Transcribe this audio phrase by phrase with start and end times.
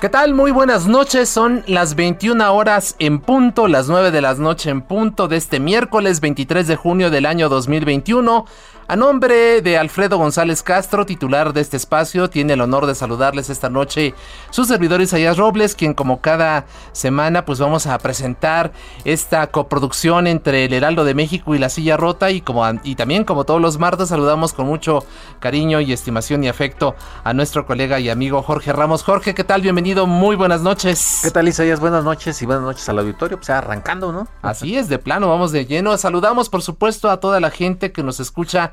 [0.00, 0.32] ¿Qué tal?
[0.32, 1.28] Muy buenas noches.
[1.28, 5.58] Son las 21 horas en punto, las 9 de la noche en punto de este
[5.58, 8.44] miércoles 23 de junio del año 2021.
[8.90, 13.50] A nombre de Alfredo González Castro, titular de este espacio, tiene el honor de saludarles
[13.50, 14.14] esta noche
[14.48, 18.72] su servidor Isaías Robles, quien como cada semana pues vamos a presentar
[19.04, 23.24] esta coproducción entre el Heraldo de México y La Silla Rota y, como, y también
[23.24, 25.04] como todos los martes saludamos con mucho
[25.38, 26.94] cariño y estimación y afecto
[27.24, 29.02] a nuestro colega y amigo Jorge Ramos.
[29.02, 29.60] Jorge, ¿qué tal?
[29.60, 31.20] Bienvenido, muy buenas noches.
[31.22, 31.78] ¿Qué tal Isaías?
[31.78, 34.26] Buenas noches y buenas noches al auditorio, pues arrancando, ¿no?
[34.40, 35.94] Así es, de plano, vamos de lleno.
[35.98, 38.72] Saludamos por supuesto a toda la gente que nos escucha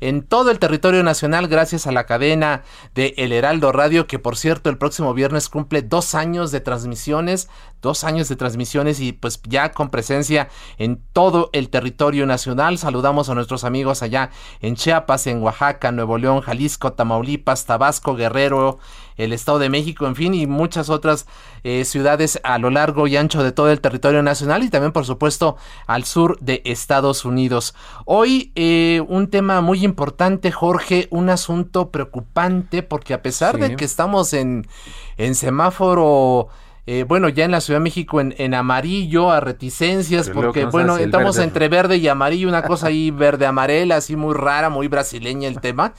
[0.00, 2.62] en todo el territorio nacional gracias a la cadena
[2.94, 7.48] de El Heraldo Radio, que por cierto el próximo viernes cumple dos años de transmisiones,
[7.82, 12.78] dos años de transmisiones y pues ya con presencia en todo el territorio nacional.
[12.78, 14.30] Saludamos a nuestros amigos allá
[14.60, 18.78] en Chiapas, en Oaxaca, Nuevo León, Jalisco, Tamaulipas, Tabasco, Guerrero,
[19.16, 21.26] el Estado de México, en fin, y muchas otras
[21.64, 25.06] eh, ciudades a lo largo y ancho de todo el territorio nacional y también, por
[25.06, 27.74] supuesto, al sur de Estados Unidos.
[28.04, 33.86] Hoy eh, un tema muy importante, Jorge, un asunto preocupante, porque a pesar de que
[33.86, 34.66] estamos en,
[35.16, 36.48] en semáforo
[36.86, 41.36] eh, bueno, ya en la Ciudad de México en, amarillo, a reticencias, porque bueno, estamos
[41.38, 45.60] entre verde y amarillo, una cosa ahí verde amarela, así muy rara, muy brasileña el
[45.60, 45.94] tema.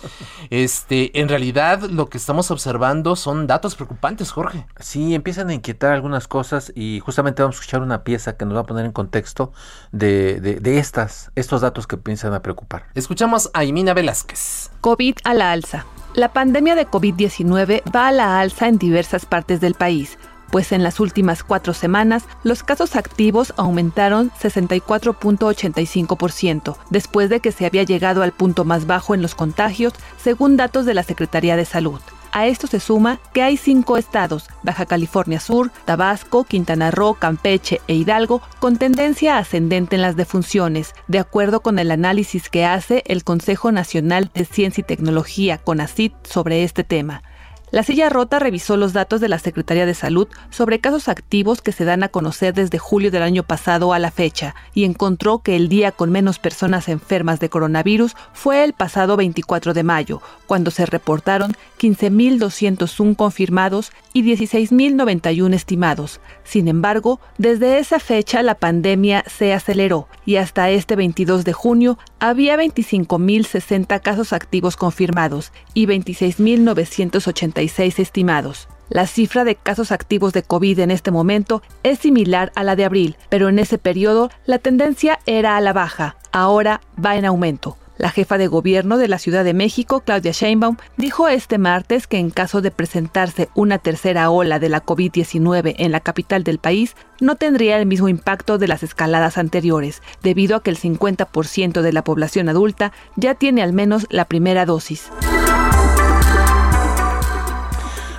[0.49, 4.65] Este, en realidad lo que estamos observando son datos preocupantes, Jorge.
[4.79, 8.55] Sí, empiezan a inquietar algunas cosas y justamente vamos a escuchar una pieza que nos
[8.55, 9.51] va a poner en contexto
[9.91, 12.85] de, de estas, estos datos que empiezan a preocupar.
[12.95, 14.71] Escuchamos a Imina Velázquez.
[14.79, 15.85] COVID a la alza.
[16.13, 20.17] La pandemia de COVID-19 va a la alza en diversas partes del país
[20.52, 27.66] pues en las últimas cuatro semanas los casos activos aumentaron 64.85%, después de que se
[27.66, 31.66] había llegado al punto más bajo en los contagios, según datos de la Secretaría de
[31.66, 32.02] Salud.
[32.31, 37.81] A esto se suma que hay cinco estados, Baja California Sur, Tabasco, Quintana Roo, Campeche
[37.88, 43.03] e Hidalgo, con tendencia ascendente en las defunciones, de acuerdo con el análisis que hace
[43.08, 47.24] el Consejo Nacional de Ciencia y Tecnología, CONACIT, sobre este tema.
[47.69, 51.73] La silla rota revisó los datos de la Secretaría de Salud sobre casos activos que
[51.73, 55.57] se dan a conocer desde julio del año pasado a la fecha y encontró que
[55.57, 60.72] el día con menos personas enfermas de coronavirus fue el pasado 24 de mayo, cuando
[60.72, 66.22] se reportaron 15.201 confirmados y 16.091 estimados.
[66.45, 71.97] Sin embargo, desde esa fecha la pandemia se aceleró y hasta este 22 de junio
[72.19, 78.68] había 25.060 casos activos confirmados y 26.980 estimados.
[78.90, 82.85] La cifra de casos activos de COVID en este momento es similar a la de
[82.85, 87.78] abril, pero en ese periodo la tendencia era a la baja, ahora va en aumento.
[87.97, 92.19] La jefa de gobierno de la Ciudad de México, Claudia Sheinbaum, dijo este martes que
[92.19, 96.96] en caso de presentarse una tercera ola de la COVID-19 en la capital del país,
[97.19, 101.94] no tendría el mismo impacto de las escaladas anteriores, debido a que el 50% de
[101.94, 105.09] la población adulta ya tiene al menos la primera dosis.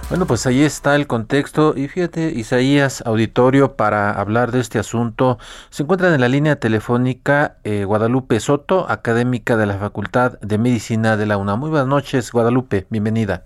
[0.08, 5.36] Bueno, pues ahí está el contexto y fíjate, Isaías, auditorio, para hablar de este asunto,
[5.69, 11.18] se encuentra en la línea telefónica eh, Guadalupe Soto, académica de la Facultad de Medicina
[11.18, 11.60] de la UNAM.
[11.60, 13.44] Muy buenas noches, Guadalupe, bienvenida.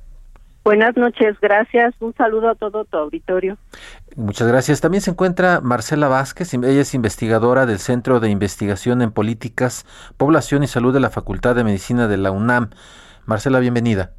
[0.65, 1.95] Buenas noches, gracias.
[1.99, 3.59] Un saludo a todo tu auditorio.
[4.15, 4.81] Muchas gracias.
[4.81, 9.85] También se encuentra Marcela Vázquez, ella es investigadora del Centro de Investigación en Políticas,
[10.17, 12.71] Población y Salud de la Facultad de Medicina de la UNAM.
[13.27, 14.13] Marcela, bienvenida.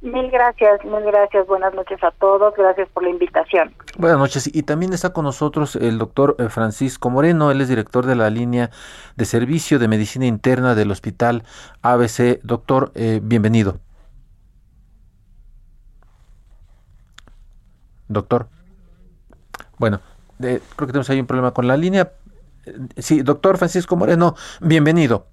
[0.00, 1.46] Mil gracias, mil gracias.
[1.48, 2.54] Buenas noches a todos.
[2.56, 3.74] Gracias por la invitación.
[3.96, 4.48] Buenas noches.
[4.54, 7.50] Y también está con nosotros el doctor eh, Francisco Moreno.
[7.50, 8.70] Él es director de la línea
[9.16, 11.42] de servicio de medicina interna del Hospital
[11.82, 12.40] ABC.
[12.44, 13.80] Doctor, eh, bienvenido.
[18.06, 18.48] Doctor.
[19.78, 20.00] Bueno,
[20.38, 22.12] creo que tenemos ahí un problema con la línea.
[22.96, 25.26] Sí, doctor Francisco Moreno, bienvenido.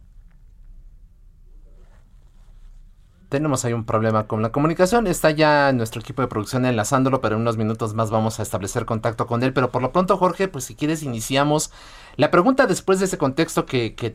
[3.29, 5.07] Tenemos ahí un problema con la comunicación.
[5.07, 8.85] Está ya nuestro equipo de producción enlazándolo, pero en unos minutos más vamos a establecer
[8.85, 9.51] contacto con él.
[9.51, 11.71] Pero por lo pronto, Jorge, pues si quieres iniciamos.
[12.17, 14.09] La pregunta después de ese contexto que, que,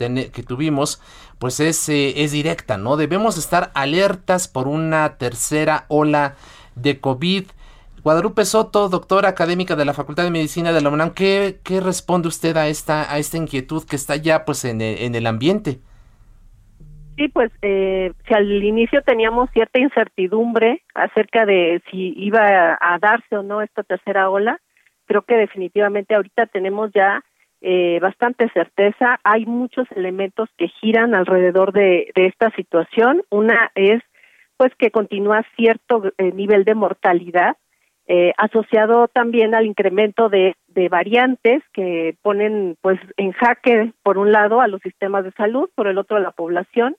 [0.47, 1.01] tuvimos,
[1.39, 2.97] pues es, eh, es directa, ¿no?
[2.97, 6.37] Debemos estar alertas por una tercera ola
[6.77, 7.47] de COVID.
[8.03, 12.29] Guadalupe Soto, doctora académica de la Facultad de Medicina de la UNAM, ¿qué, qué responde
[12.29, 15.81] usted a esta, a esta inquietud que está ya pues en en el ambiente?
[17.21, 23.37] Sí, pues eh, si al inicio teníamos cierta incertidumbre acerca de si iba a, darse
[23.37, 24.59] o no esta tercera ola,
[25.05, 27.23] creo que definitivamente ahorita tenemos ya
[27.61, 29.21] eh, bastante certeza.
[29.23, 33.21] Hay muchos elementos que giran alrededor de, esta situación.
[33.29, 34.03] Una es
[34.57, 37.59] pues que continúa cierto eh, nivel de mortalidad
[38.07, 44.33] eh, asociado también al incremento de, de, variantes que ponen pues en jaque por un
[44.33, 46.97] lado a los sistemas de salud, por el otro a la población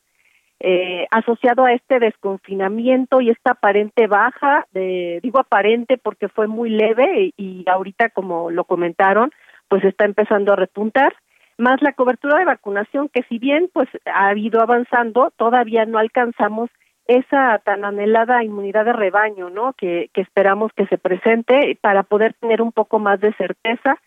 [0.63, 6.69] eh, asociado a este desconfinamiento y esta aparente baja, de, digo aparente porque fue muy
[6.69, 9.31] leve y, ahorita como lo comentaron,
[9.69, 11.15] pues está empezando a repuntar,
[11.57, 16.69] más la cobertura de vacunación que si bien pues ha ido avanzando, todavía no alcanzamos
[17.07, 19.73] esa tan anhelada inmunidad de rebaño, ¿no?
[19.73, 23.99] Que, que esperamos que se presente para poder tener un poco más de certeza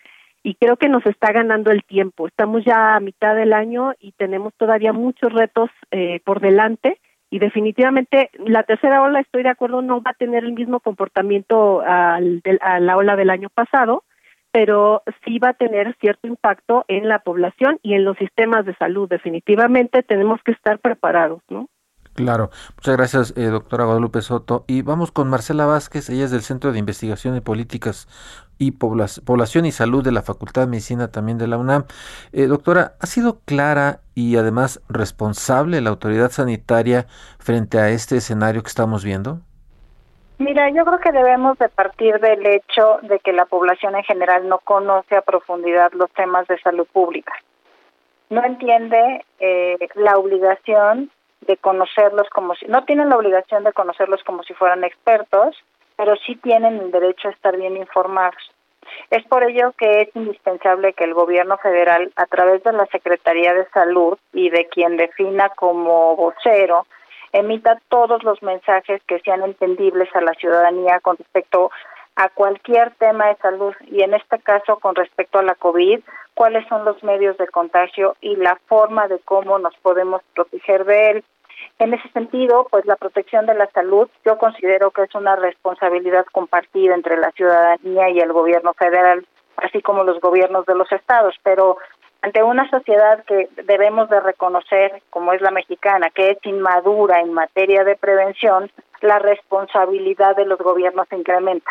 [0.45, 2.29] y creo que nos está ganando el tiempo.
[2.29, 7.01] Estamos ya a mitad del año y tenemos todavía muchos retos eh, por delante
[7.31, 11.81] y definitivamente la tercera ola, estoy de acuerdo, no va a tener el mismo comportamiento
[11.81, 14.05] al, a la ola del año pasado,
[14.53, 18.77] pero sí va a tener cierto impacto en la población y en los sistemas de
[18.77, 19.09] salud.
[19.09, 21.69] Definitivamente tenemos que estar preparados, ¿no?
[22.15, 24.65] Claro, muchas gracias, eh, doctora Guadalupe Soto.
[24.69, 28.07] Y vamos con Marcela Vázquez, ella es del Centro de Investigación de Políticas
[28.57, 31.87] y Población y Salud de la Facultad de Medicina también de la UNAM.
[32.33, 37.07] Eh, doctora, ¿ha sido clara y además responsable la autoridad sanitaria
[37.41, 39.41] frente a este escenario que estamos viendo?
[40.39, 44.49] Mira, yo creo que debemos de partir del hecho de que la población en general
[44.49, 47.33] no conoce a profundidad los temas de salud pública.
[48.31, 51.11] No entiende eh, la obligación
[51.47, 55.57] de conocerlos como si, no tienen la obligación de conocerlos como si fueran expertos,
[55.97, 58.51] pero sí tienen el derecho a estar bien informados.
[59.11, 63.55] Es por ello que es indispensable que el gobierno federal, a través de la Secretaría
[63.55, 66.87] de Salud y de quien defina como vocero,
[67.33, 71.71] emita todos los mensajes que sean entendibles a la ciudadanía con respecto
[72.17, 76.01] a cualquier tema de salud y en este caso con respecto a la COVID,
[76.35, 81.11] cuáles son los medios de contagio y la forma de cómo nos podemos proteger de
[81.11, 81.25] él.
[81.79, 86.27] En ese sentido, pues la protección de la salud yo considero que es una responsabilidad
[86.33, 89.27] compartida entre la ciudadanía y el gobierno federal,
[89.57, 91.79] así como los gobiernos de los estados, pero
[92.23, 97.33] ante una sociedad que debemos de reconocer, como es la mexicana, que es inmadura en
[97.33, 98.71] materia de prevención,
[99.03, 101.71] la responsabilidad de los gobiernos se incrementa.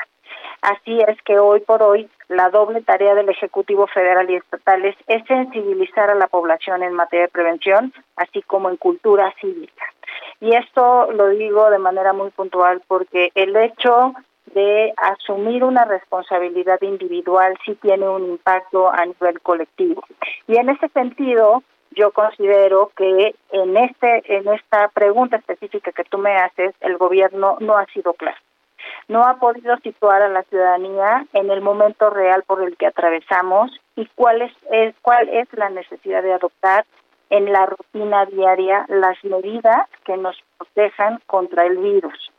[0.64, 5.26] Así es que hoy por hoy la doble tarea del Ejecutivo Federal y Estatal es
[5.28, 9.84] sensibilizar a la población en materia de prevención, así como en cultura cívica.
[10.40, 14.14] Y esto lo digo de manera muy puntual porque el hecho
[14.56, 20.06] de asumir una responsabilidad individual sí tiene un impacto a nivel colectivo.
[20.48, 21.62] Y en ese sentido,
[21.92, 27.58] yo considero que en este en esta pregunta específica que tú me haces, el gobierno
[27.60, 28.38] no ha sido claro
[29.08, 33.72] no ha podido situar a la ciudadanía en el momento real por el que atravesamos
[33.96, 34.54] y cuál es,
[35.02, 36.86] cuál es la necesidad de adoptar
[37.30, 42.32] en la rutina diaria las medidas que nos protejan contra el virus.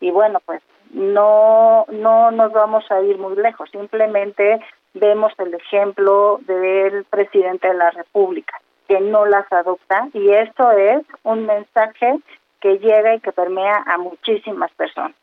[0.00, 0.62] Y bueno, pues
[0.92, 4.60] no no nos vamos a ir muy lejos, simplemente
[4.94, 8.60] vemos el ejemplo del presidente de la República
[8.90, 12.18] que no las adopta y eso es un mensaje
[12.60, 15.14] que llega y que permea a muchísimas personas.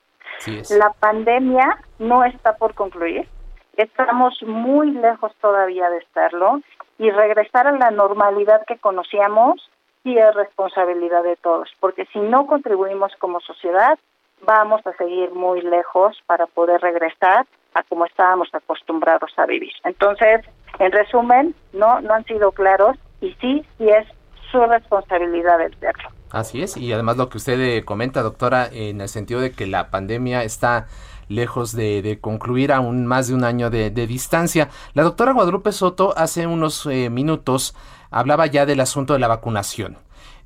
[0.70, 3.28] La pandemia no está por concluir.
[3.76, 6.62] Estamos muy lejos todavía de estarlo
[6.98, 9.70] y regresar a la normalidad que conocíamos
[10.04, 14.00] sí es responsabilidad de todos, porque si no contribuimos como sociedad,
[14.42, 19.74] vamos a seguir muy lejos para poder regresar a como estábamos acostumbrados a vivir.
[19.84, 20.46] Entonces,
[20.80, 24.08] en resumen, no no han sido claros y sí, sí es
[24.52, 26.17] su responsabilidad el serlo.
[26.30, 29.66] Así es, y además lo que usted eh, comenta, doctora, en el sentido de que
[29.66, 30.88] la pandemia está
[31.30, 34.70] lejos de, concluir aún más de un año de, distancia.
[34.94, 37.76] La doctora Guadalupe Soto hace unos eh, minutos
[38.12, 39.98] hablaba ya del asunto de la vacunación.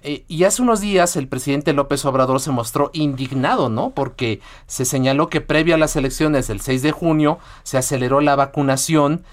[0.03, 3.91] Eh, y hace unos días el presidente López Obrador se mostró indignado, ¿no?
[3.91, 8.35] Porque se señaló que previo a las elecciones del 6 de junio se aceleró la
[8.35, 9.23] vacunación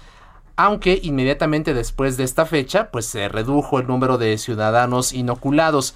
[0.59, 5.95] aunque inmediatamente después de esta fecha, pues se redujo el número de ciudadanos inoculados.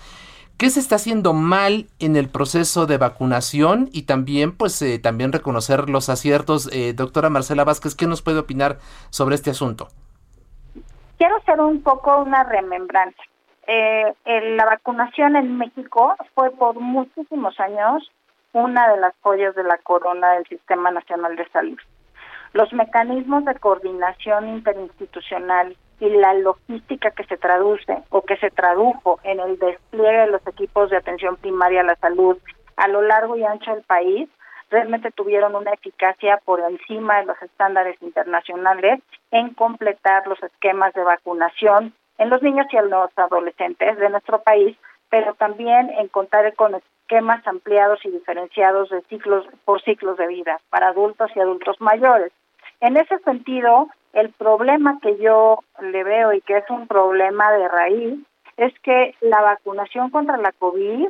[0.58, 3.90] ¿Qué se está haciendo mal en el proceso de vacunación?
[3.92, 6.70] Y también, pues, eh, también reconocer los aciertos.
[6.72, 8.78] Eh, doctora Marcela Vázquez, ¿qué nos puede opinar
[9.10, 9.88] sobre este asunto?
[11.18, 13.22] Quiero hacer un poco una remembranza.
[13.66, 18.12] Eh, la vacunación en México fue por muchísimos años
[18.52, 21.80] una de las joyas de la corona del Sistema Nacional de Salud.
[22.54, 29.20] Los mecanismos de coordinación interinstitucional y la logística que se traduce o que se tradujo
[29.24, 32.38] en el despliegue de los equipos de atención primaria a la salud
[32.78, 34.30] a lo largo y ancho del país
[34.70, 41.04] realmente tuvieron una eficacia por encima de los estándares internacionales en completar los esquemas de
[41.04, 44.78] vacunación en los niños y en los adolescentes de nuestro país,
[45.10, 50.60] pero también en contar con esquemas ampliados y diferenciados de ciclos por ciclos de vida
[50.70, 52.32] para adultos y adultos mayores.
[52.84, 57.70] En ese sentido, el problema que yo le veo y que es un problema de
[57.70, 58.20] raíz
[58.58, 61.08] es que la vacunación contra la COVID,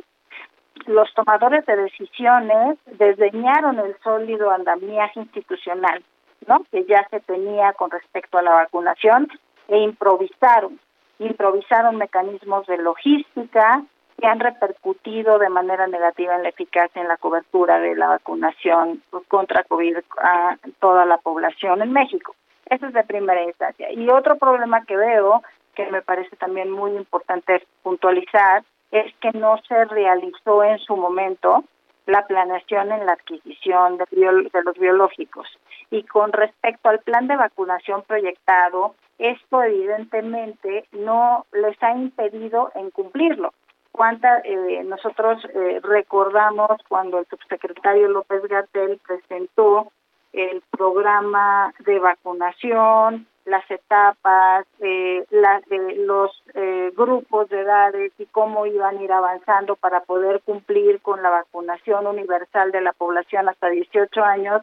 [0.86, 6.04] los tomadores de decisiones desdeñaron el sólido andamiaje institucional,
[6.46, 6.64] ¿no?
[6.70, 9.26] Que ya se tenía con respecto a la vacunación
[9.66, 10.78] e improvisaron,
[11.18, 13.82] improvisaron mecanismos de logística
[14.20, 19.02] que han repercutido de manera negativa en la eficacia en la cobertura de la vacunación
[19.28, 22.34] contra COVID a toda la población en México.
[22.66, 23.90] Eso es de primera instancia.
[23.92, 25.42] Y otro problema que veo,
[25.74, 31.64] que me parece también muy importante puntualizar, es que no se realizó en su momento
[32.06, 35.48] la planeación en la adquisición de, de los biológicos.
[35.90, 42.90] Y con respecto al plan de vacunación proyectado, esto evidentemente no les ha impedido en
[42.90, 43.52] cumplirlo
[43.94, 49.92] cuánta eh, nosotros eh, recordamos cuando el subsecretario López Gatel presentó
[50.32, 58.98] el programa de vacunación, las etapas, eh, los eh, grupos de edades y cómo iban
[58.98, 64.24] a ir avanzando para poder cumplir con la vacunación universal de la población hasta 18
[64.24, 64.62] años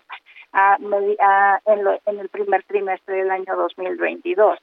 [0.51, 0.77] a,
[1.65, 4.59] en, en el primer trimestre del año 2022.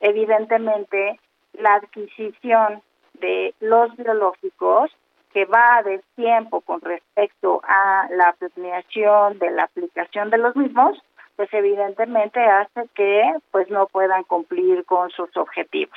[0.00, 1.20] Evidentemente,
[1.52, 2.82] la adquisición
[3.20, 4.90] de los biológicos
[5.32, 10.98] que va de tiempo con respecto a la planeación de la aplicación de los mismos,
[11.36, 13.22] pues evidentemente hace que
[13.52, 15.96] pues no puedan cumplir con sus objetivos.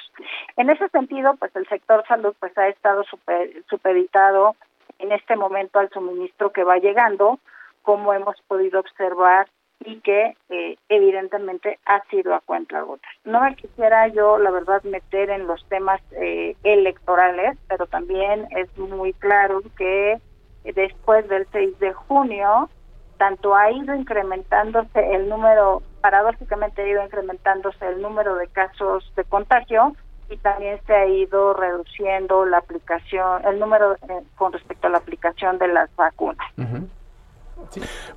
[0.57, 4.55] En ese sentido, pues el sector salud pues ha estado super, supeditado
[4.99, 7.39] en este momento al suministro que va llegando,
[7.81, 9.47] como hemos podido observar
[9.85, 13.11] y que eh, evidentemente ha sido a cuenta gotas.
[13.25, 18.75] No me quisiera yo, la verdad, meter en los temas eh, electorales, pero también es
[18.77, 20.19] muy claro que
[20.63, 22.69] después del 6 de junio,
[23.17, 29.23] tanto ha ido incrementándose el número, paradójicamente ha ido incrementándose el número de casos de
[29.23, 29.95] contagio
[30.29, 34.97] y también se ha ido reduciendo la aplicación, el número eh, con respecto a la
[34.97, 36.47] aplicación de las vacunas.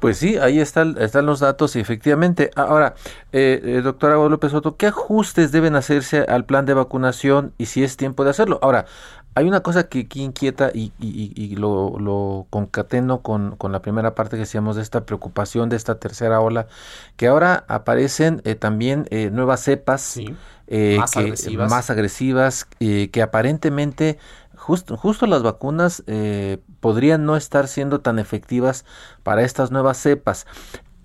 [0.01, 2.51] Pues sí, ahí están, están los datos y efectivamente.
[2.57, 2.95] Ahora,
[3.33, 7.85] eh, eh, doctora Guadalupe Soto, ¿qué ajustes deben hacerse al plan de vacunación y si
[7.85, 8.59] es tiempo de hacerlo?
[8.63, 8.87] Ahora,
[9.37, 14.15] hay una cosa que, aquí inquieta y, y, lo, lo, concateno con, con, la primera
[14.15, 16.69] parte que decíamos de esta preocupación de esta tercera ola,
[17.17, 20.21] que ahora aparecen eh, también eh, nuevas cepas
[20.69, 21.71] eh, más, agresivas.
[21.71, 24.19] más agresivas, que aparentemente
[24.65, 26.05] justo, justo las vacunas
[26.81, 28.85] podrían no estar siendo tan efectivas
[29.23, 30.47] para estas nuevas cepas.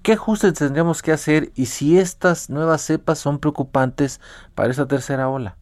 [0.03, 4.19] ¿Qué ajustes tendríamos que hacer y si estas nuevas cepas son preocupantes
[4.55, 5.57] para esta tercera ola?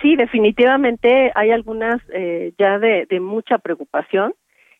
[0.00, 4.34] Sí, definitivamente hay algunas eh, ya de, mucha preocupación,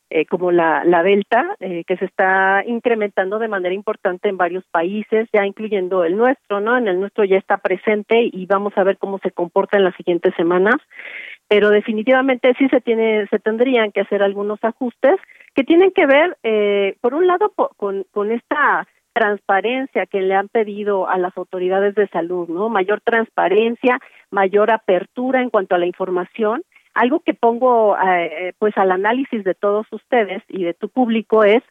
[0.08, 4.64] eh, como la, la Delta, eh, que se está incrementando de manera importante en varios
[4.72, 6.76] países, ya incluyendo el nuestro, ¿no?
[6.76, 9.94] En el nuestro ya está presente y vamos a ver cómo se comporta en las
[9.94, 10.76] siguientes semanas,
[11.50, 15.16] pero definitivamente sí se tiene, se tendrían que hacer algunos ajustes
[15.52, 16.38] que tienen que ver,
[17.00, 22.06] por un lado, con, con esta transparencia que le han pedido a las autoridades de
[22.06, 22.68] salud, ¿no?
[22.68, 23.98] Mayor transparencia,
[24.30, 26.62] mayor apertura en cuanto a la información.
[26.94, 31.64] Algo que pongo eh, pues al análisis de todos ustedes y de tu público es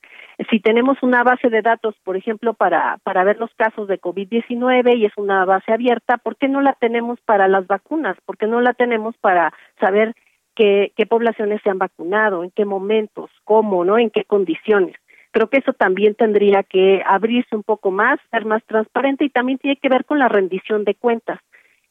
[0.50, 4.98] si tenemos una base de datos, por ejemplo, para para ver los casos de COVID-19
[4.98, 8.18] y es una base abierta, ¿por qué no la tenemos para las vacunas?
[8.26, 10.16] ¿Por qué no la tenemos para saber
[10.56, 13.98] qué, qué poblaciones se han vacunado, en qué momentos, cómo, ¿no?
[13.98, 14.96] En qué condiciones
[15.32, 19.60] creo que eso también tendría que abrirse un poco más, ser más transparente y también
[19.60, 21.40] tiene que ver con la rendición de cuentas,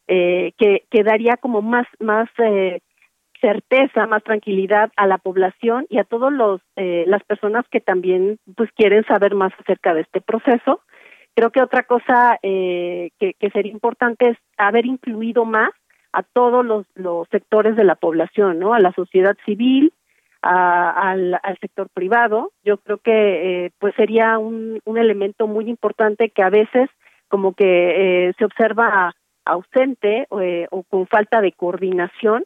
[0.07, 2.81] eh, que, que daría como más, más eh,
[3.41, 8.39] certeza, más tranquilidad a la población y a todos los eh, las personas que también
[8.57, 10.81] pues quieren saber más acerca de este proceso
[11.35, 15.71] Creo que otra cosa que, que sería importante es haber incluido más
[16.13, 18.75] a todos los, los sectores de la población, ¿no?
[18.75, 19.93] A la sociedad civil,
[20.43, 22.53] al, sector privado.
[22.65, 26.89] Yo creo que eh, pues sería un, un elemento muy importante que a veces
[27.29, 29.15] como que eh, se observa
[29.45, 32.45] ausente eh, o con falta de coordinación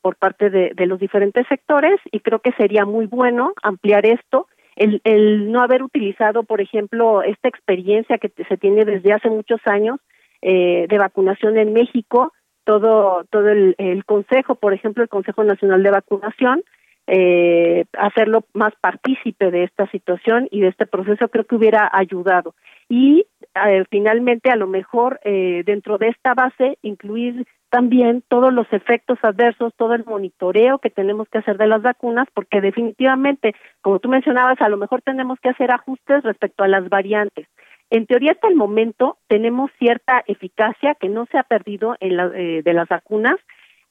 [0.00, 4.46] por parte de, de, los diferentes sectores y creo que sería muy bueno ampliar esto.
[4.76, 9.60] El, el no haber utilizado, por ejemplo, esta experiencia que se tiene desde hace muchos
[9.64, 9.98] años
[10.40, 15.90] de vacunación en México, todo todo el, el consejo, por ejemplo, el Consejo Nacional de
[15.90, 16.62] Vacunación,
[17.10, 22.54] eh, hacerlo más partícipe de esta situación y de este proceso creo que hubiera ayudado
[22.90, 23.24] y
[23.66, 29.18] eh, finalmente a lo mejor eh, dentro de esta base incluir también todos los efectos
[29.22, 34.08] adversos, todo el monitoreo que tenemos que hacer de las vacunas, porque definitivamente, como tú
[34.08, 37.46] mencionabas, a lo mejor tenemos que hacer ajustes respecto a las variantes.
[37.90, 42.30] En teoría, hasta el momento tenemos cierta eficacia que no se ha perdido en la,
[42.34, 43.36] eh, de las vacunas,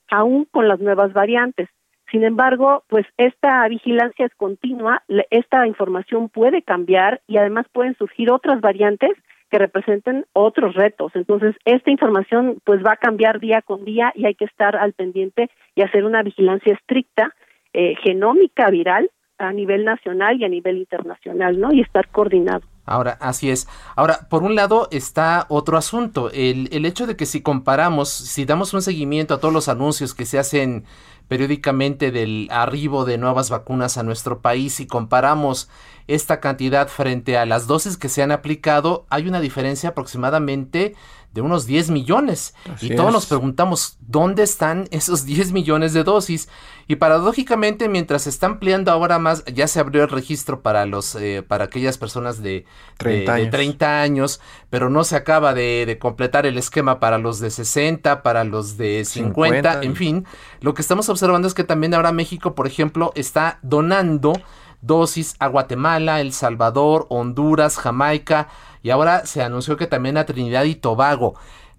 [0.09, 1.69] aún con las nuevas variantes.
[2.11, 8.31] Sin embargo, pues esta vigilancia es continua, esta información puede cambiar y además pueden surgir
[8.31, 9.11] otras variantes
[9.49, 11.11] que representen otros retos.
[11.15, 14.93] Entonces, esta información pues va a cambiar día con día y hay que estar al
[14.93, 17.33] pendiente y hacer una vigilancia estricta
[17.73, 21.71] eh, genómica viral a nivel nacional y a nivel internacional, ¿no?
[21.71, 22.61] Y estar coordinado.
[22.85, 23.67] Ahora, así es.
[23.95, 28.45] Ahora, por un lado está otro asunto, el, el hecho de que si comparamos, si
[28.45, 30.85] damos un seguimiento a todos los anuncios que se hacen
[31.27, 35.69] periódicamente del arribo de nuevas vacunas a nuestro país y comparamos
[36.07, 40.95] esta cantidad frente a las dosis que se han aplicado, hay una diferencia aproximadamente
[41.37, 42.55] de unos 10 millones.
[42.81, 46.49] y todos nos preguntamos, ¿dónde están esos 10 millones de dosis?
[46.87, 51.13] Y paradójicamente, mientras se está ampliando ahora más, ya se abrió el registro para los
[51.13, 52.65] eh, para aquellas personas de
[52.97, 54.41] 30, de, 30, años,
[54.71, 59.05] pero no se acaba de, completar el esquema para los de 60, para los de
[59.05, 60.25] 50, en fin.
[60.61, 64.33] Lo que estamos observando es que también ahora México, por ejemplo, está donando
[64.81, 68.47] dosis a Guatemala, El Salvador, Honduras, Jamaica
[68.83, 71.35] y ahora se anunció que también a Trinidad y Tobago.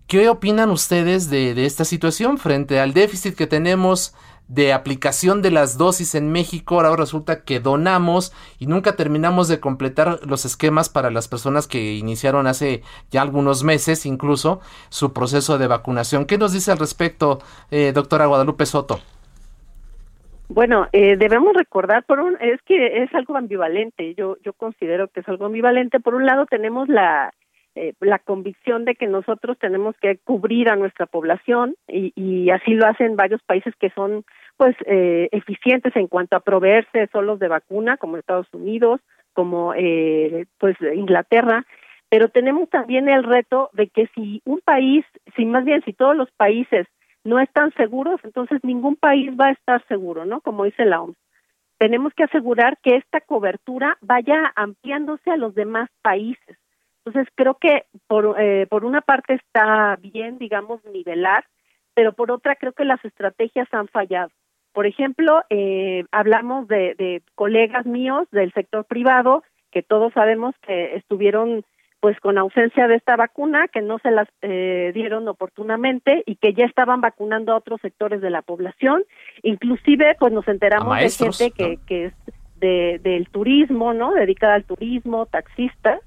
[0.07, 4.15] ¿Qué opinan ustedes de, esta situación frente al déficit que tenemos
[4.49, 6.77] de aplicación de las dosis en México?
[6.77, 11.93] Ahora resulta que donamos y nunca terminamos de completar los esquemas para las personas que
[11.93, 16.25] iniciaron hace ya algunos meses incluso su proceso de vacunación.
[16.25, 19.01] ¿Qué nos dice al respecto, eh, doctora Guadalupe Soto?
[20.49, 24.15] Bueno, eh, debemos recordar, por un, es que es algo ambivalente.
[24.15, 26.01] Yo yo considero que es algo ambivalente.
[26.01, 27.33] Por un lado tenemos la
[27.75, 32.73] eh, la convicción de que nosotros tenemos que cubrir a nuestra población y, y así
[32.73, 34.25] lo hacen varios países que son
[34.57, 39.01] pues eh, eficientes en cuanto a proveerse solos de vacuna, como Estados Unidos,
[39.33, 41.67] como eh, pues Inglaterra.
[42.09, 45.05] Pero tenemos también el reto de que si un país,
[45.37, 46.89] si más bien si todos los países
[47.25, 50.41] no están seguros, entonces ningún país va a estar seguro, ¿no?
[50.41, 51.17] Como dice la OMS.
[51.79, 56.59] Tenemos que asegurar que esta cobertura vaya ampliándose a los demás países.
[57.05, 61.45] Entonces, creo que por, eh, por una parte está bien, digamos, nivelar,
[61.95, 64.31] pero por otra creo que las estrategias han fallado.
[64.73, 70.97] Por ejemplo, eh, hablamos de, de colegas míos del sector privado que todos sabemos que
[70.97, 71.65] estuvieron
[72.01, 76.55] pues con ausencia de esta vacuna, que no se las eh, dieron oportunamente y que
[76.55, 79.05] ya estaban vacunando a otros sectores de la población.
[79.43, 82.15] Inclusive, pues nos enteramos de gente que, que es
[82.61, 84.13] de, del turismo, ¿no?
[84.13, 86.01] Dedicada al turismo, taxistas,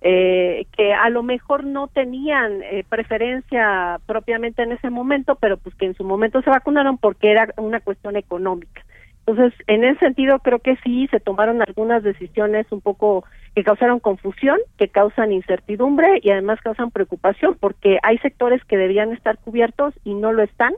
[0.00, 5.74] eh, que a lo mejor no tenían eh, preferencia propiamente en ese momento, pero pues
[5.76, 8.82] que en su momento se vacunaron porque era una cuestión económica.
[9.26, 14.00] Entonces, en ese sentido, creo que sí se tomaron algunas decisiones un poco que causaron
[14.00, 19.94] confusión, que causan incertidumbre y además causan preocupación porque hay sectores que debían estar cubiertos
[20.04, 20.74] y no lo están.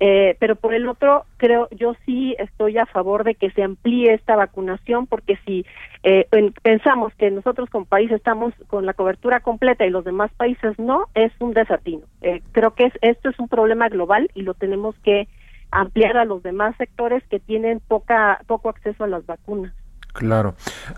[0.00, 4.12] eh, pero por el otro, creo, yo sí estoy a favor de que se amplíe
[4.12, 5.64] esta vacunación porque si
[6.02, 6.28] eh,
[6.62, 11.06] pensamos que nosotros como país estamos con la cobertura completa y los demás países no,
[11.14, 12.02] es un desatino.
[12.20, 15.26] Eh, creo que es, esto es un problema global y lo tenemos que
[15.70, 19.72] ampliar a los demás sectores que tienen poca poco acceso a las vacunas.
[20.12, 20.54] Claro.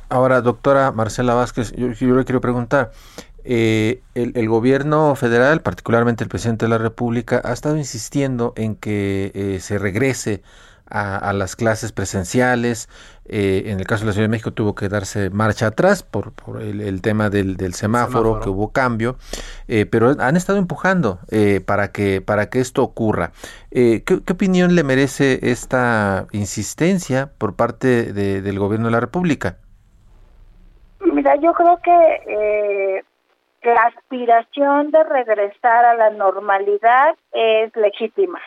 [0.08, 2.92] Ahora, doctora Marcela Vázquez, yo, le quiero preguntar,
[3.44, 9.32] eh, el, gobierno federal, particularmente el presidente de la República, ha estado insistiendo en que
[9.34, 10.42] eh, se regrese
[10.90, 12.88] a, las clases presenciales.
[13.30, 16.32] Eh, en el caso de la Ciudad de México tuvo que darse marcha atrás por,
[16.32, 19.16] por el, tema del, semáforo, que hubo cambio,
[19.68, 23.32] eh, pero han estado empujando eh, para, que, para que esto ocurra.
[23.70, 29.56] ¿qué, opinión le merece esta insistencia por parte del gobierno de la República?
[31.00, 33.02] Mira, yo creo que
[33.62, 38.40] la aspiración de regresar a la normalidad es legítima,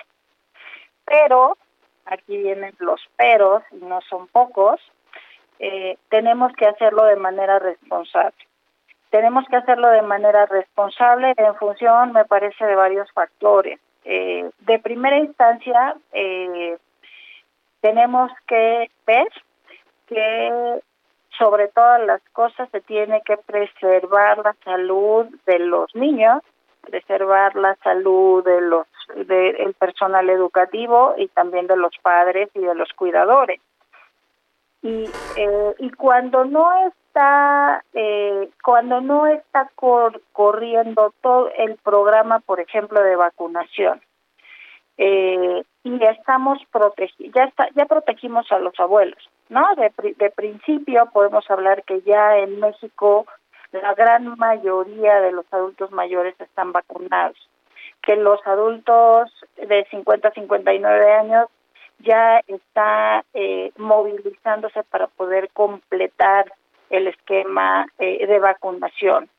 [1.05, 1.57] pero,
[2.05, 4.79] aquí vienen los peros, y no son pocos,
[5.59, 8.35] eh, tenemos que hacerlo de manera responsable.
[9.11, 13.79] Tenemos que hacerlo de manera responsable en función, me parece, de varios factores.
[14.05, 16.77] Eh, de primera instancia, eh,
[17.81, 19.27] tenemos que ver
[20.07, 20.81] que
[21.37, 26.41] sobre todas las cosas se tiene que preservar la salud de los niños,
[26.81, 32.75] preservar la salud de los del personal educativo y también de los padres y de
[32.75, 33.59] los cuidadores.
[34.81, 42.59] Y, eh, y cuando no está eh, cuando no está corriendo todo el programa, por
[42.59, 44.01] ejemplo, de vacunación,
[44.97, 49.67] eh, y ya estamos protegidos, ya está, ya protegimos a los abuelos, ¿no?
[49.75, 53.25] De, de principio podemos hablar que ya en México
[53.71, 57.37] la gran mayoría de los adultos mayores están vacunados,
[58.01, 61.47] que los adultos de 50 a 59 años
[61.99, 66.51] ya está eh, movilizándose para poder completar
[66.89, 69.29] el esquema eh, de vacunación.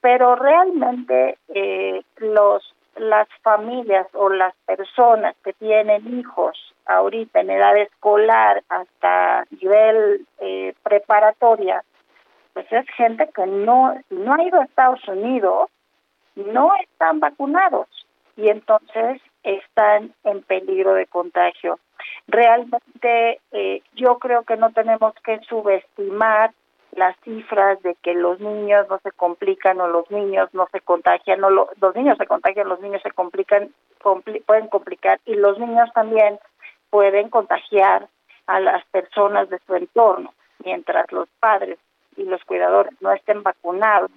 [0.00, 7.76] Pero realmente eh, los las familias o las personas que tienen hijos ahorita en edad
[7.76, 11.84] escolar hasta nivel eh, preparatoria,
[12.54, 15.70] pues es gente que no, no ha ido a Estados Unidos,
[16.34, 17.88] no están vacunados
[18.38, 21.80] y entonces están en peligro de contagio.
[22.28, 26.52] Realmente eh, yo creo que no tenemos que subestimar
[26.92, 31.42] las cifras de que los niños no se complican o los niños no se contagian
[31.42, 33.70] o los niños se contagian, los niños se complican,
[34.46, 36.38] pueden complicar y los niños también
[36.90, 38.08] pueden contagiar
[38.46, 40.32] a las personas de su entorno.
[40.64, 41.78] Mientras los padres
[42.16, 44.10] y los cuidadores no estén vacunados,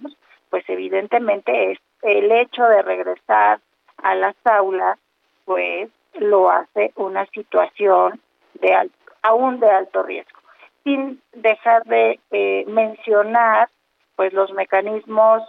[0.51, 3.60] pues evidentemente es el hecho de regresar
[4.03, 4.97] a las aulas,
[5.45, 8.19] pues lo hace una situación
[8.55, 8.89] de
[9.21, 10.41] aún de alto riesgo
[10.83, 13.69] sin dejar de eh, mencionar
[14.15, 15.43] pues los mecanismos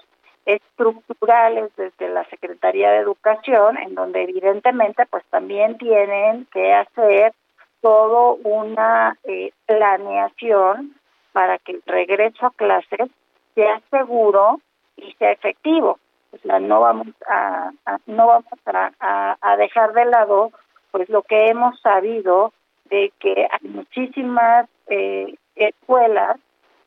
[0.45, 7.33] estructurales desde la Secretaría de Educación, en donde evidentemente pues también tienen que hacer
[7.81, 10.95] todo una eh, planeación
[11.33, 13.09] para que el regreso a clases
[13.55, 14.61] sea seguro
[14.97, 15.99] y sea efectivo.
[16.43, 17.71] Sea, no vamos a,
[18.07, 20.51] no vamos a, a dejar de lado
[20.91, 22.53] pues lo que hemos sabido
[22.91, 26.39] de que hay muchísimas eh, escuelas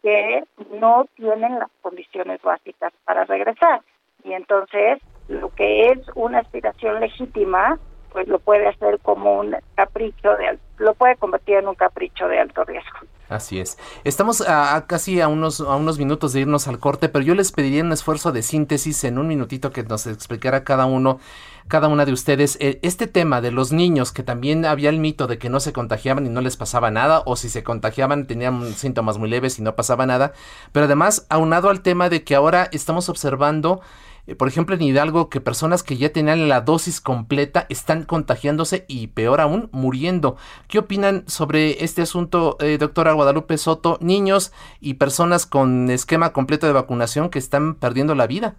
[0.03, 0.43] que
[0.79, 3.81] no tienen las condiciones básicas para regresar.
[4.23, 7.79] Y entonces, lo que es una aspiración legítima,
[8.11, 12.39] pues lo puede hacer como un capricho de lo puede convertir en un capricho de
[12.39, 12.99] alto riesgo.
[13.27, 13.77] Así es.
[14.03, 14.43] Estamos
[14.87, 17.91] casi a unos, a unos minutos de irnos al corte, pero yo les pediría un
[17.91, 21.19] esfuerzo de síntesis en un minutito que nos explicara cada uno,
[21.67, 25.25] cada una de ustedes, eh, este tema de los niños, que también había el mito
[25.25, 28.73] de que no se contagiaban y no les pasaba nada, o si se contagiaban tenían
[28.73, 30.33] síntomas muy leves y no pasaba nada,
[30.71, 33.81] pero además aunado al tema de que ahora estamos observando
[34.27, 38.85] eh, por ejemplo, en Hidalgo, que personas que ya tenían la dosis completa están contagiándose
[38.87, 40.37] y peor aún, muriendo.
[40.67, 43.97] ¿Qué opinan sobre este asunto, eh, doctora Guadalupe Soto?
[44.01, 48.55] Niños y personas con esquema completo de vacunación que están perdiendo la vida.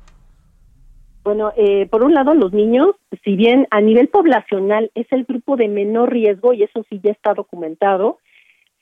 [1.25, 5.57] Bueno, eh, por un lado, los niños, si bien a nivel poblacional es el grupo
[5.57, 8.19] de menor riesgo, y eso sí ya está documentado,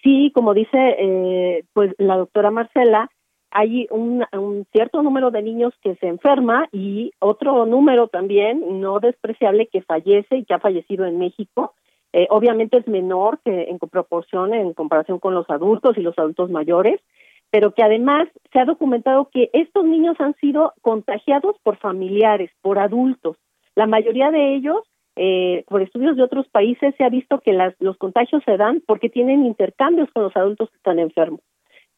[0.03, 3.11] sí, como dice eh, pues la doctora Marcela,
[3.55, 4.27] hay un,
[4.73, 10.39] cierto número de niños que se enferma y otro número también no despreciable que fallece
[10.39, 11.73] y que ha fallecido en México.
[12.13, 16.51] Eh, obviamente es menor que en proporción en comparación con los adultos y los adultos
[16.51, 17.01] mayores,
[17.51, 22.81] pero que además se ha documentado que estos niños han sido contagiados por familiares, por
[22.81, 23.37] adultos.
[23.77, 24.81] La mayoría de ellos,
[25.15, 28.83] eh, por estudios de otros países, se ha visto que las, los contagios se dan
[28.85, 31.41] porque tienen intercambios con los adultos que están enfermos.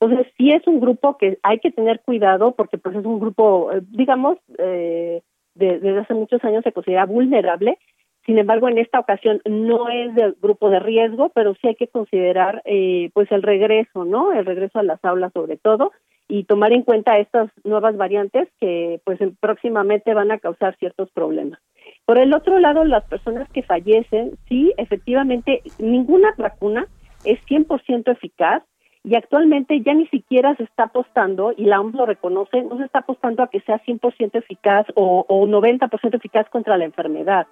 [0.00, 3.72] Entonces, sí es un grupo que hay que tener cuidado porque pues es un grupo,
[3.72, 5.22] eh, digamos, eh,
[5.54, 7.78] desde hace muchos años se considera vulnerable.
[8.26, 11.88] Sin embargo, en esta ocasión no es del grupo de riesgo, pero sí hay que
[11.88, 14.32] considerar eh, pues el regreso, ¿no?
[14.32, 15.92] El regreso a las aulas sobre todo
[16.28, 21.60] y tomar en cuenta estas nuevas variantes que pues próximamente van a causar ciertos problemas.
[22.04, 26.88] Por el otro lado, las personas que fallecen, sí, efectivamente, ninguna vacuna
[27.24, 28.64] es 100% eficaz
[29.06, 32.84] y actualmente ya ni siquiera se está apostando, y la OMS lo reconoce, no se
[32.84, 37.46] está apostando a que sea 100% eficaz o, o 90% eficaz contra la enfermedad.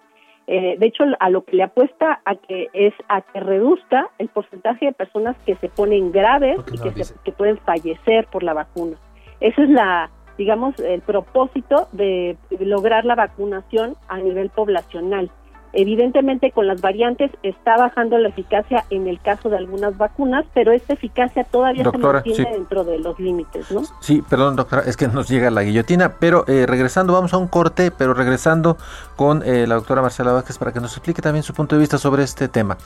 [0.48, 4.28] Eh, de hecho, a lo que le apuesta a que es a que reduzca el
[4.28, 6.92] porcentaje de personas que se ponen graves y que,
[7.24, 8.96] que pueden fallecer por la vacuna.
[9.38, 15.30] Esa es la, digamos, el propósito de lograr la vacunación a nivel poblacional.
[15.74, 20.72] Evidentemente con las variantes está bajando la eficacia en el caso de algunas vacunas, pero
[20.72, 23.82] esta eficacia todavía se mantiene dentro de los límites, ¿no?
[24.00, 27.48] Sí, perdón doctora, es que nos llega la guillotina, pero eh, regresando, vamos a un
[27.48, 28.76] corte, pero regresando
[29.16, 31.98] con eh, la doctora Marcela Vázquez para que nos explique también su punto de vista
[31.98, 32.76] sobre este tema.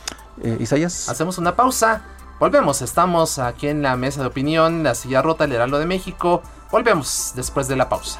[0.43, 1.09] Eh, Isaías.
[1.09, 2.03] Hacemos una pausa,
[2.41, 6.43] volvemos, estamos aquí en la mesa de opinión, la silla rota, el Heraldo de México,
[6.71, 8.19] volvemos después de la pausa.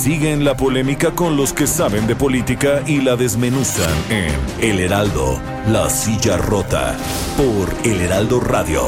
[0.00, 5.38] Siguen la polémica con los que saben de política y la desmenuzan en El Heraldo,
[5.68, 6.96] La Silla Rota,
[7.36, 8.80] por El Heraldo Radio.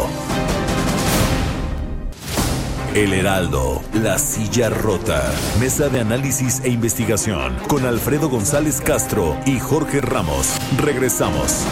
[2.94, 5.22] El Heraldo, La Silla Rota,
[5.61, 10.57] Mesa de Análisis e Investigación, con Alfredo González Castro y Jorge Ramos.
[10.79, 11.66] Regresamos.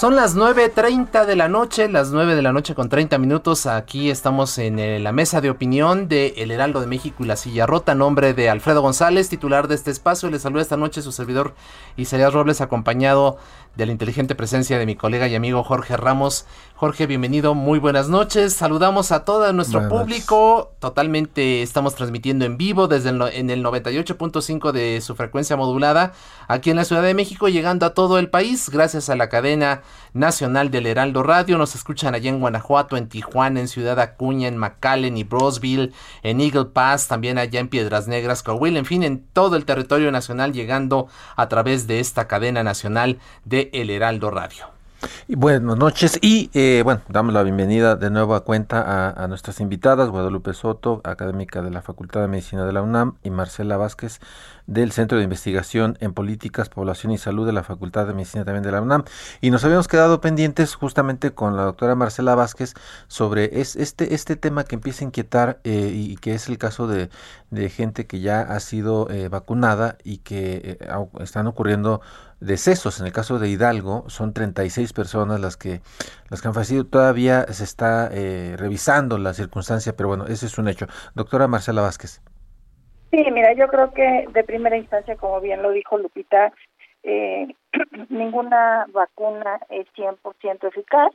[0.00, 3.66] Son las 9.30 de la noche, las 9 de la noche con 30 minutos.
[3.66, 7.36] Aquí estamos en eh, la mesa de opinión de El Heraldo de México y la
[7.36, 7.94] Silla Rota.
[7.94, 10.30] Nombre de Alfredo González, titular de este espacio.
[10.30, 11.54] Le saluda esta noche su servidor
[11.98, 13.36] Isaías Robles, acompañado
[13.76, 16.46] de la inteligente presencia de mi colega y amigo Jorge Ramos.
[16.80, 18.54] Jorge, bienvenido, muy buenas noches.
[18.54, 20.72] Saludamos a todo nuestro público.
[20.78, 26.14] Totalmente estamos transmitiendo en vivo desde el, en el 98.5 de su frecuencia modulada
[26.48, 29.82] aquí en la Ciudad de México, llegando a todo el país gracias a la cadena
[30.14, 31.58] nacional del Heraldo Radio.
[31.58, 36.40] Nos escuchan allá en Guanajuato, en Tijuana, en Ciudad Acuña, en McAllen y Brosville, en
[36.40, 40.54] Eagle Pass, también allá en Piedras Negras, Coahuila, en fin, en todo el territorio nacional,
[40.54, 44.79] llegando a través de esta cadena nacional de El Heraldo Radio.
[45.28, 49.28] Y buenas noches y eh, bueno, damos la bienvenida de nuevo a cuenta a, a,
[49.28, 53.76] nuestras invitadas, Guadalupe Soto, académica de la Facultad de Medicina de la UNAM, y Marcela
[53.76, 54.20] Vázquez,
[54.66, 58.62] del Centro de Investigación en Políticas, Población y Salud de la Facultad de Medicina también
[58.62, 59.04] de la UNAM.
[59.40, 62.74] Y nos habíamos quedado pendientes justamente con la doctora Marcela Vázquez
[63.08, 66.86] sobre es, este, este tema que empieza a inquietar eh, y que es el caso
[66.86, 67.10] de,
[67.68, 72.00] gente que ya ha sido eh, vacunada y que eh, están ocurriendo
[72.40, 73.00] decesos.
[73.00, 75.80] En el caso de Hidalgo son 36 personas las que
[76.30, 76.84] las que han fallecido.
[76.84, 80.86] Todavía se está eh, revisando la circunstancia, pero bueno, ese es un hecho.
[81.14, 82.22] Doctora Marcela Vázquez.
[83.10, 86.52] Sí, mira, yo creo que de primera instancia, como bien lo dijo Lupita,
[87.02, 87.48] eh,
[88.08, 91.12] ninguna vacuna es 100% eficaz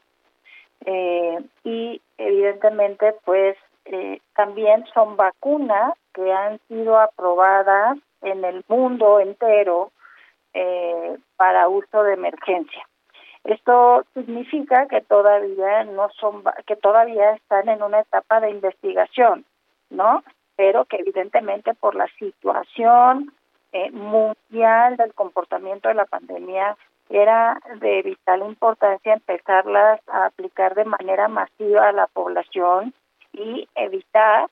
[0.85, 9.19] eh, y evidentemente pues eh, también son vacunas que han sido aprobadas en el mundo
[9.19, 9.91] entero
[10.55, 12.87] eh, para uso de emergencia.
[13.43, 19.45] Esto significa que todavía no son que todavía están en una etapa de investigación,
[19.91, 20.23] ¿no?
[20.55, 23.33] pero que evidentemente por la situación
[23.71, 26.77] eh, mundial del comportamiento de la pandemia
[27.09, 32.93] era de vital importancia empezarlas a aplicar de manera masiva a la población
[33.33, 34.49] y evitar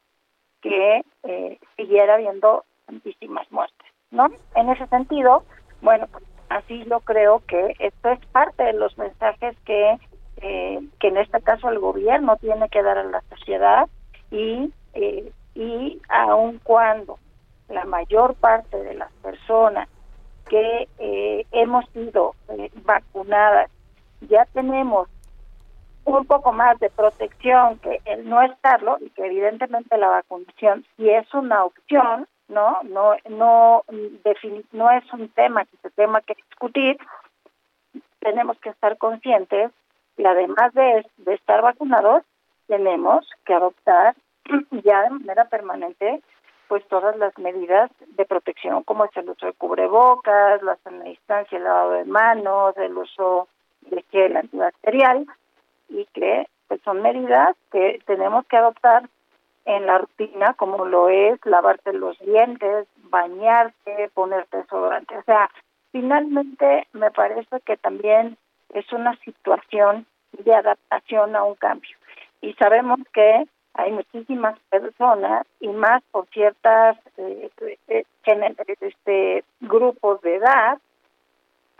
[0.62, 4.30] que eh, siguiera habiendo tantísimas muertes, ¿no?
[4.56, 5.44] En ese sentido,
[5.84, 6.08] bueno,
[6.50, 10.00] así yo creo que esto es parte de los mensajes que
[10.38, 13.88] eh, que en este caso el gobierno tiene que dar a la sociedad
[14.32, 17.20] y eh, y aun cuando
[17.70, 19.88] la mayor parte de las personas
[20.50, 23.70] que eh, hemos sido eh, vacunadas
[24.22, 25.10] ya tenemos
[26.06, 31.10] un poco más de protección que el no estarlo y que evidentemente la vacunación si
[31.10, 33.84] es una opción no no no
[34.72, 36.98] no es un tema que se tenga que discutir.
[38.20, 39.72] Tenemos que estar conscientes
[40.18, 42.24] y además de, de estar vacunados
[42.68, 44.16] tenemos que adoptar
[44.84, 46.22] ya de manera permanente
[46.68, 51.58] pues todas las medidas de protección como es el uso de cubrebocas, la sana distancia,
[51.58, 53.48] el lavado de manos, el uso
[53.82, 55.26] de gel antibacterial
[55.90, 59.10] y que pues son medidas que tenemos que adoptar
[59.66, 65.18] en la rutina como lo es lavarte los dientes, bañarte, ponerte desodorante.
[65.18, 65.50] O sea,
[65.92, 68.38] finalmente me parece que también
[68.74, 71.96] es una situación de adaptación a un cambio.
[72.42, 73.46] Y sabemos que
[73.76, 77.50] hay muchísimas personas y más por ciertas eh,
[77.88, 78.06] eh,
[78.82, 80.78] este, grupos de edad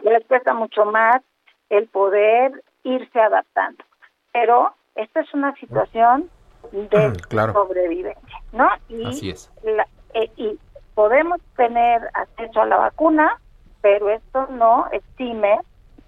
[0.04, 1.22] les cuesta mucho más
[1.70, 3.84] el poder irse adaptando.
[4.32, 6.30] Pero esta es una situación
[6.72, 8.68] de sobrevivencia, ¿no?
[8.90, 9.52] Y, Así es.
[10.14, 10.60] Eh, y
[10.96, 13.40] podemos tener acceso a la vacuna,
[13.82, 15.60] pero esto no exime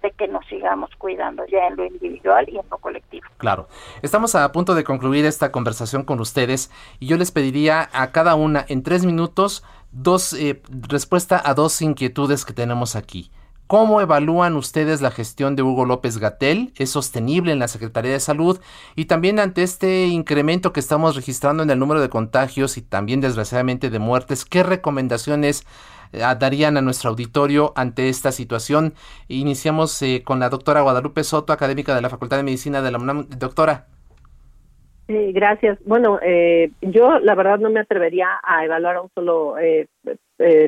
[0.02, 3.26] de que nos sigamos cuidando ya en lo individual y en lo colectivo.
[3.38, 3.68] Claro.
[4.02, 8.34] Estamos a punto de concluir esta conversación con ustedes y yo les pediría a cada
[8.34, 13.30] una en tres minutos dos eh, respuesta a dos inquietudes que tenemos aquí.
[13.66, 16.72] ¿Cómo evalúan ustedes la gestión de Hugo López Gatel?
[16.78, 18.60] ¿Es sostenible en la Secretaría de Salud?
[18.94, 23.20] Y también ante este incremento que estamos registrando en el número de contagios y también
[23.20, 25.66] desgraciadamente de muertes, ¿qué recomendaciones
[26.12, 28.94] eh, darían a nuestro auditorio ante esta situación?
[29.26, 32.98] Iniciamos eh, con la doctora Guadalupe Soto, académica de la Facultad de Medicina de la
[32.98, 33.28] UNAM.
[33.30, 33.86] Doctora.
[35.08, 35.76] Sí, gracias.
[35.84, 39.56] Bueno, eh, yo la verdad no me atrevería a evaluar a un solo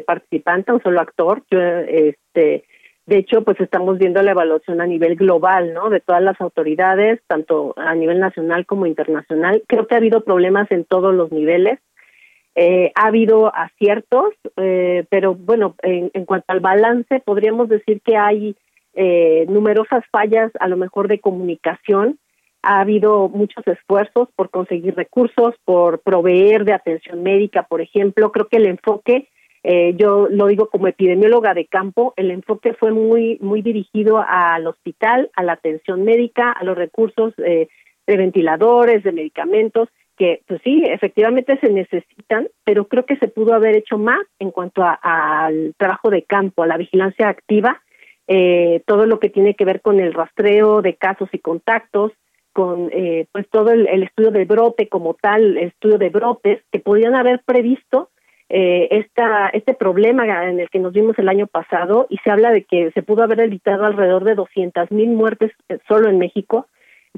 [0.04, 1.44] participante, a un solo actor.
[1.48, 2.64] Yo, este,
[3.08, 5.88] de hecho, pues estamos viendo la evaluación a nivel global, ¿no?
[5.88, 9.62] De todas las autoridades, tanto a nivel nacional como internacional.
[9.66, 11.78] Creo que ha habido problemas en todos los niveles.
[12.54, 18.56] Eh, ha habido aciertos, eh, pero bueno, en, cuanto al balance, podríamos decir que hay
[18.92, 22.18] eh, numerosas fallas, a lo mejor de comunicación.
[22.60, 28.32] Ha habido muchos esfuerzos por conseguir recursos, por proveer de atención médica, por ejemplo.
[28.32, 29.30] Creo que el enfoque
[29.62, 34.66] eh, yo lo digo como epidemióloga de campo, el enfoque fue muy, muy dirigido al
[34.66, 37.68] hospital, a la atención médica, a los recursos eh,
[38.06, 43.54] de ventiladores, de medicamentos, que pues sí, efectivamente se necesitan, pero creo que se pudo
[43.54, 47.82] haber hecho más en cuanto al trabajo de campo, a la vigilancia activa,
[48.26, 52.12] eh, todo lo que tiene que ver con el rastreo de casos y contactos,
[52.52, 56.62] con eh, pues todo el, el, estudio de brote como tal, el estudio de brotes
[56.72, 58.10] que podían haber previsto
[58.50, 62.50] eh, esta, este problema en el que nos vimos el año pasado y se habla
[62.50, 66.66] de que se pudo haber evitado alrededor de 200 mil muertes eh, solo en México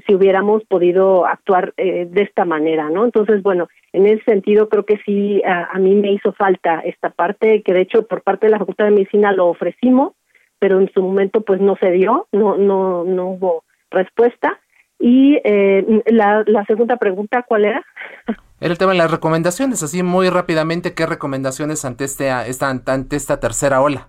[0.05, 3.05] si hubiéramos podido actuar eh, de esta manera, ¿no?
[3.05, 7.61] Entonces, bueno, en ese sentido creo que sí a, mí me hizo falta esta parte,
[7.61, 10.13] que de hecho por parte de la Facultad de Medicina lo ofrecimos,
[10.59, 14.60] pero en su momento pues no se dio, no no no hubo respuesta.
[15.01, 17.83] Y eh, la, la segunda pregunta, ¿cuál era?
[18.61, 23.15] Era el tema de las recomendaciones, así muy rápidamente, ¿qué recomendaciones ante, este, esta, ante
[23.15, 24.07] esta tercera ola?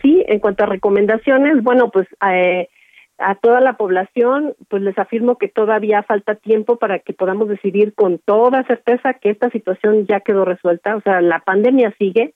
[0.00, 2.70] Sí, en cuanto a recomendaciones, bueno, pues eh,
[3.18, 7.92] a toda la población, pues les afirmo que todavía falta tiempo para que podamos decidir
[7.92, 12.32] con toda certeza que esta situación ya quedó resuelta, o sea, la pandemia sigue,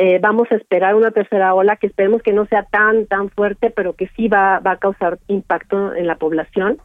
[0.00, 3.70] eh, vamos a esperar una tercera ola que esperemos que no sea tan, tan fuerte,
[3.70, 6.78] pero que sí va, va a causar impacto en la población.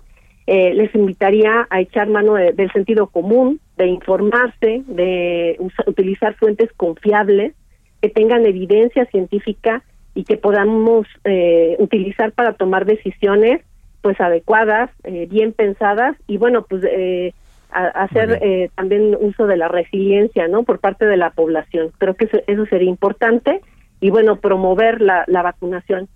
[0.48, 7.54] Eh, les invitaría a echar mano del sentido común, de informarse, de utilizar fuentes confiables,
[8.02, 9.84] que tengan evidencia científica
[10.16, 13.62] y que podamos eh, utilizar para tomar decisiones
[14.02, 16.18] pues adecuadas, eh, bien pensadas.
[16.26, 17.36] Y bueno, pues eh,
[17.74, 20.64] hacer eh, también uso de la resiliencia, ¿no?
[20.64, 21.92] Por parte de la población.
[21.98, 23.62] Creo que eso, eso sería importante
[24.00, 26.10] y bueno, promover la, la vacunación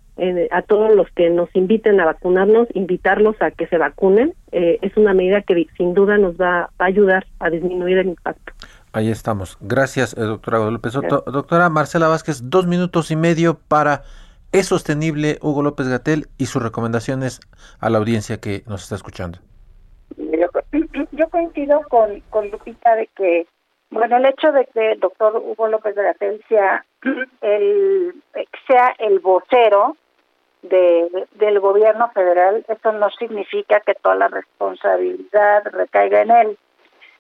[0.52, 4.34] a todos los que nos inviten a vacunarnos, invitarlos a que se vacunen.
[4.52, 8.54] Eh, es una medida que sin duda nos va, a ayudar a disminuir el impacto.
[8.94, 9.58] Ahí estamos.
[9.62, 11.24] Gracias, eh, doctora Soto.
[11.28, 14.02] Doctora Marcela Vázquez, dos minutos y medio para
[14.54, 17.42] ¿Es sostenible Hugo López Gatel y sus recomendaciones
[17.80, 19.40] a la audiencia que nos está escuchando?
[21.12, 23.48] Yo, coincido con, con Lupita de que,
[23.90, 26.86] bueno, el hecho de que el doctor Hugo López Gatel sea
[27.42, 28.16] el,
[28.68, 29.96] sea el vocero
[30.62, 36.58] de, del gobierno federal, eso no significa que toda la responsabilidad recaiga en él.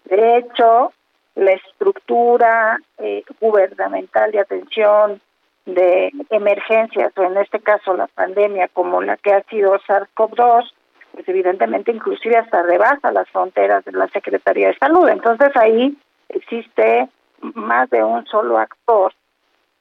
[0.05, 0.91] De hecho,
[1.35, 5.21] la estructura eh, gubernamental de atención
[5.65, 10.71] de emergencias, o en este caso la pandemia, como la que ha sido SARS-CoV-2,
[11.17, 15.09] pues evidentemente inclusive hasta rebasa las fronteras de la Secretaría de Salud.
[15.09, 15.97] Entonces ahí
[16.29, 17.09] existe
[17.55, 19.11] más de un solo actor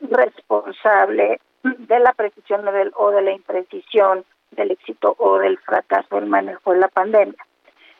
[0.00, 6.24] responsable de la precisión del, o de la imprecisión del éxito o del fracaso del
[6.24, 7.44] manejo de la pandemia.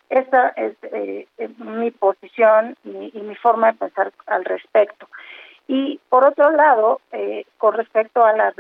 [0.09, 1.27] Esta es eh,
[1.59, 5.11] mi posición y, mi forma de pensar al respecto.
[5.69, 8.55] Y por otro lado, eh, con respecto a, la,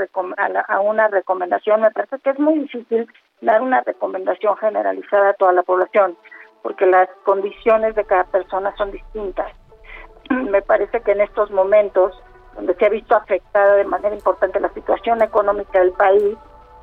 [0.69, 3.09] a, una recomendación, me parece que es muy difícil
[3.41, 6.17] dar una recomendación generalizada a toda la población,
[6.63, 9.53] porque las condiciones de cada persona son distintas.
[10.31, 12.21] Me parece que en estos momentos
[12.57, 16.37] donde se ha visto afectada de manera importante la situación económica del país,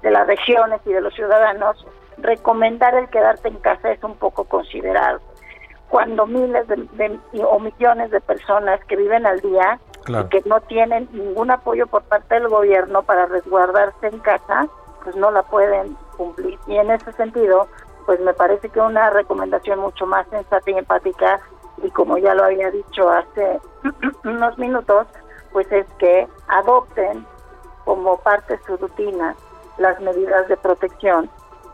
[0.03, 1.85] de las regiones y de los ciudadanos,
[2.17, 5.19] recomendar el quedarte en casa es un poco considerado.
[5.89, 11.07] Cuando miles de, o millones de personas que viven al día y que no tienen
[11.11, 14.67] ningún apoyo por parte del gobierno para resguardarse en casa,
[15.03, 16.59] pues no la pueden cumplir.
[16.67, 17.67] Y en ese sentido,
[18.05, 21.39] pues me parece que una recomendación mucho más sensata y empática,
[21.81, 23.59] y como ya lo había dicho hace
[24.23, 25.07] unos minutos,
[25.51, 27.25] pues es que adopten
[27.85, 29.35] como parte de su rutina
[29.77, 31.29] las medidas de protección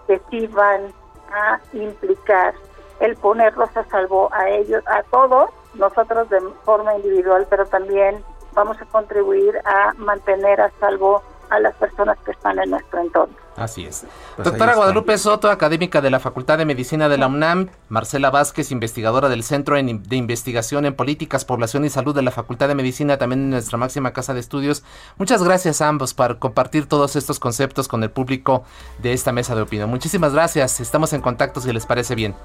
[0.08, 0.94] que sí van
[1.32, 2.54] a implicar
[3.00, 8.24] el ponerlos a salvo a ellos, a todos, nosotros de forma individual, pero también
[8.54, 13.36] vamos a contribuir a mantener a salvo a las personas que están en nuestro entorno.
[13.60, 14.05] Así es.
[14.36, 18.72] Pues Doctora Guadalupe Soto, académica de la Facultad de Medicina de la UNAM, Marcela Vázquez,
[18.72, 23.18] investigadora del Centro de Investigación en Políticas, Población y Salud de la Facultad de Medicina,
[23.18, 24.84] también en nuestra máxima casa de estudios.
[25.18, 28.64] Muchas gracias a ambos por compartir todos estos conceptos con el público
[28.99, 29.89] de esta mesa de opinión.
[29.89, 30.80] Muchísimas gracias.
[30.80, 32.36] Estamos en contacto si les parece bien.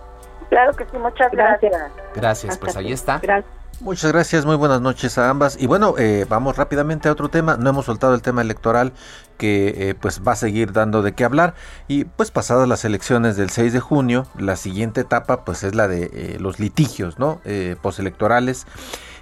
[0.51, 1.73] Claro que sí, muchas gracias.
[2.15, 3.19] Gracias, pues ahí está.
[3.19, 3.64] Gracias.
[3.85, 5.59] Muchas gracias, muy buenas noches a ambas.
[5.61, 7.59] Y bueno, eh, vamos rápidamente a otro tema.
[7.59, 8.95] No hemos soltado el tema electoral
[9.37, 11.53] que eh, pues va a seguir dando de qué hablar.
[11.87, 15.87] Y pues pasadas las elecciones del 6 de junio, la siguiente etapa pues es la
[15.87, 17.43] de eh, los litigios, ¿no?
[17.83, 18.67] postelectorales.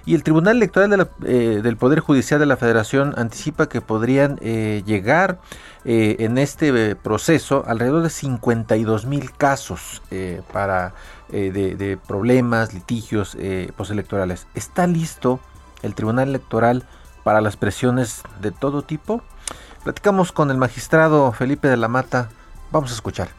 [0.05, 5.39] Y el Tribunal Electoral del Poder Judicial de la Federación anticipa que podrían llegar
[5.85, 10.01] en este proceso alrededor de 52 mil casos
[10.51, 10.93] para
[11.35, 14.45] eh, de, problemas, litigios eh, postelectorales.
[14.53, 15.39] ¿Está listo
[15.81, 16.83] el Tribunal Electoral
[17.23, 19.23] para las presiones de todo tipo?
[19.83, 22.29] Platicamos con el magistrado Felipe de la Mata.
[22.71, 23.29] Vamos a escuchar.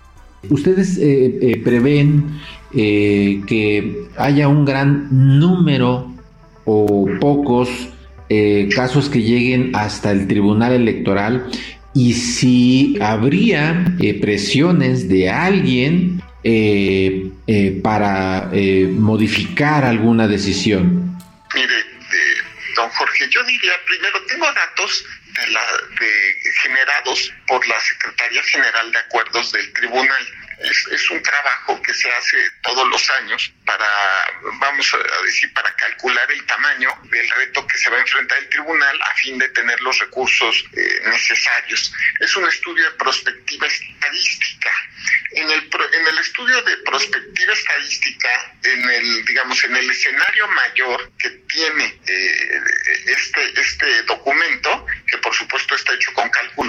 [0.51, 2.41] ¿Ustedes eh, eh, prevén
[2.73, 6.13] que haya un gran número
[6.65, 7.69] o pocos
[8.75, 11.47] casos que lleguen hasta el Tribunal Electoral
[11.95, 13.85] y si habría
[14.21, 21.19] presiones de alguien eh, eh, para eh, modificar alguna decisión?
[21.55, 21.75] Mire,
[22.77, 25.63] don Jorge, yo diría primero, tengo datos de la,
[25.99, 30.27] de, generados por la Secretaría General de Acuerdos del Tribunal
[30.59, 33.87] es, un trabajo que se hace todos los años para,
[34.61, 38.49] vamos a decir, para calcular el tamaño del reto que se va a enfrentar el
[38.49, 41.93] tribunal a fin de tener los recursos eh, necesarios.
[42.21, 44.71] Es un estudio de prospectiva estadística.
[45.33, 51.13] En el, en el estudio de prospectiva estadística, en el, digamos, en el escenario mayor
[51.19, 52.61] que tiene eh,
[53.07, 55.44] este, este documento, que por supuesto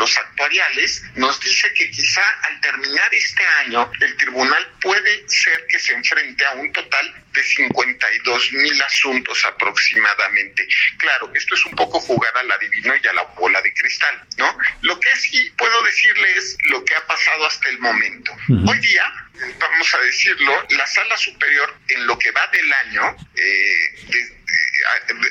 [0.06, 5.80] cálculos actuariales, nos dice que quizá al terminar este año el tribunal puede ser que
[5.80, 10.68] se enfrente a un total de 52 mil asuntos aproximadamente.
[10.98, 14.58] Claro, esto es un poco jugar al adivino y a la bola de cristal, ¿no?
[14.82, 18.32] Lo que sí puedo decirle es lo que ha pasado hasta el momento.
[18.68, 19.12] Hoy día,
[19.60, 23.96] vamos a decirlo, la sala superior en lo que va del año, eh,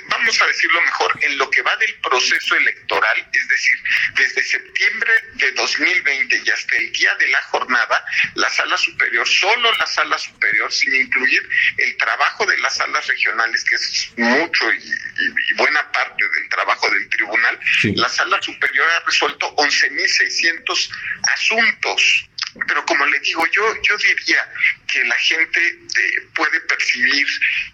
[0.09, 3.74] vamos a decirlo mejor, en lo que va del proceso electoral, es decir,
[4.16, 9.72] desde septiembre de 2020 y hasta el día de la jornada, la sala superior, solo
[9.72, 11.48] la sala superior, sin incluir
[11.78, 17.09] el trabajo de las salas regionales, que es mucho y, buena parte del trabajo del
[17.09, 17.59] tribunal,
[17.94, 20.90] la sala superior ha resuelto 11.600
[21.32, 22.28] asuntos
[22.66, 24.48] pero como le digo, yo, yo diría
[24.86, 27.26] que la gente eh, puede percibir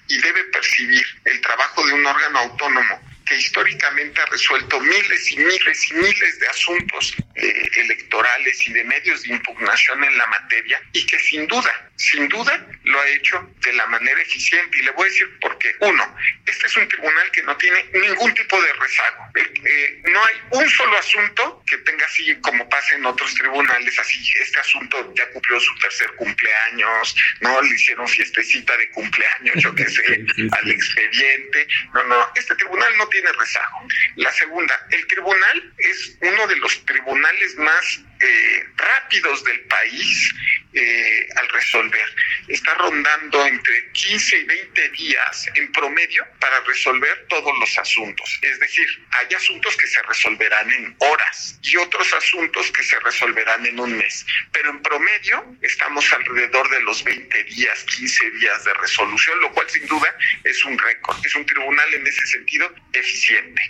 [0.08, 5.36] y debe percibir el trabajo de un órgano autónomo que históricamente ha resuelto miles y
[5.36, 10.82] miles y miles de asuntos eh, electorales y de medios de impugnación en la materia
[10.92, 14.78] y que sin duda, sin duda lo ha hecho de la manera eficiente.
[14.78, 15.72] Y le voy a decir por qué.
[15.78, 19.24] Uno, este es un tribunal que no tiene ningún tipo de rezago.
[19.64, 24.28] Eh, no hay un solo asunto que tenga así como pasa en otros tribunales, así,
[24.40, 29.84] este asunto ya cumplió su tercer cumpleaños, no le hicieron fiestecita de cumpleaños, yo qué
[29.88, 31.68] sé, al expediente.
[31.94, 33.88] No, no, este tribunal no tiene rezago.
[34.16, 40.34] La segunda, el tribunal es uno de los tribunales más eh, rápidos del país
[40.72, 42.14] eh, al resolver.
[42.50, 48.40] Está rondando entre 15 y 20 días en promedio para resolver todos los asuntos.
[48.42, 53.64] Es decir, hay asuntos que se resolverán en horas y otros asuntos que se resolverán
[53.66, 54.26] en un mes.
[54.50, 59.70] Pero en promedio estamos alrededor de los 20 días, 15 días de resolución, lo cual
[59.70, 61.24] sin duda es un récord.
[61.24, 63.62] Es un tribunal en ese sentido eficiente.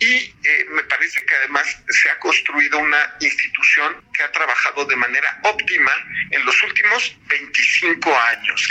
[0.00, 4.96] Y eh, me parece que además se ha construido una institución que ha trabajado de
[4.96, 5.92] manera óptima
[6.32, 8.23] en los últimos 25 años.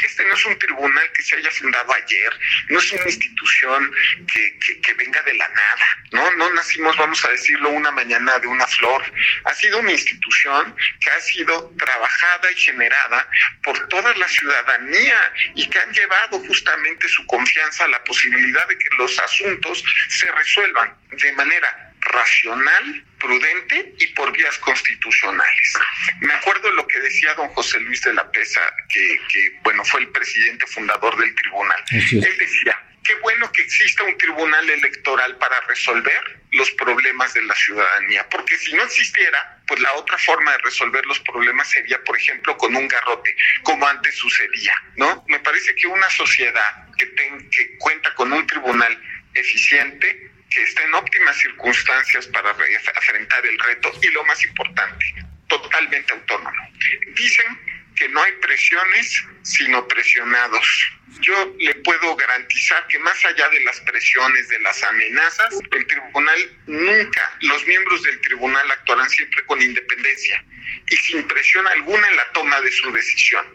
[0.03, 2.39] Este no es un tribunal que se haya fundado ayer,
[2.69, 3.93] no es una institución
[4.31, 6.31] que, que, venga de la nada, ¿no?
[6.35, 9.03] No nacimos, vamos a decirlo, una mañana de una flor.
[9.45, 13.27] Ha sido una institución que ha sido trabajada y generada
[13.63, 18.77] por toda la ciudadanía y que han llevado justamente su confianza a la posibilidad de
[18.77, 25.73] que los asuntos se resuelvan de manera racional, prudente y por vías constitucionales.
[26.19, 29.19] Me acuerdo lo que decía don José Luis de la Pesa, que,
[29.63, 31.83] bueno, fue el presidente fundador del tribunal.
[31.91, 37.55] Él decía, qué bueno que exista un tribunal electoral para resolver los problemas de la
[37.55, 42.17] ciudadanía, porque si no existiera, pues la otra forma de resolver los problemas sería, por
[42.17, 45.23] ejemplo, con un garrote, como antes sucedía, ¿no?
[45.27, 49.01] Me parece que una sociedad que, que cuenta con un tribunal
[49.33, 55.05] eficiente, que está en óptimas circunstancias para enfrentar el reto y lo más importante,
[55.47, 56.69] totalmente autónomo.
[57.15, 57.59] Dicen
[57.95, 60.91] que no hay presiones, sino presionados.
[61.21, 66.57] Yo le puedo garantizar que más allá de las presiones, de las amenazas, el tribunal
[66.65, 70.43] nunca, los miembros del tribunal actuarán siempre con independencia
[70.89, 73.45] y sin presión alguna en la toma de su decisión.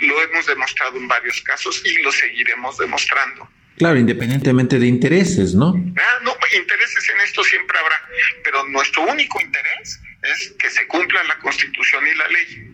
[0.00, 3.48] Lo hemos demostrado en varios casos y lo seguiremos demostrando.
[3.76, 5.74] Claro, independientemente de intereses, ¿no?
[5.96, 7.96] Ah, no, intereses en esto siempre habrá,
[8.42, 12.72] pero nuestro único interés es que se cumpla la Constitución y la ley.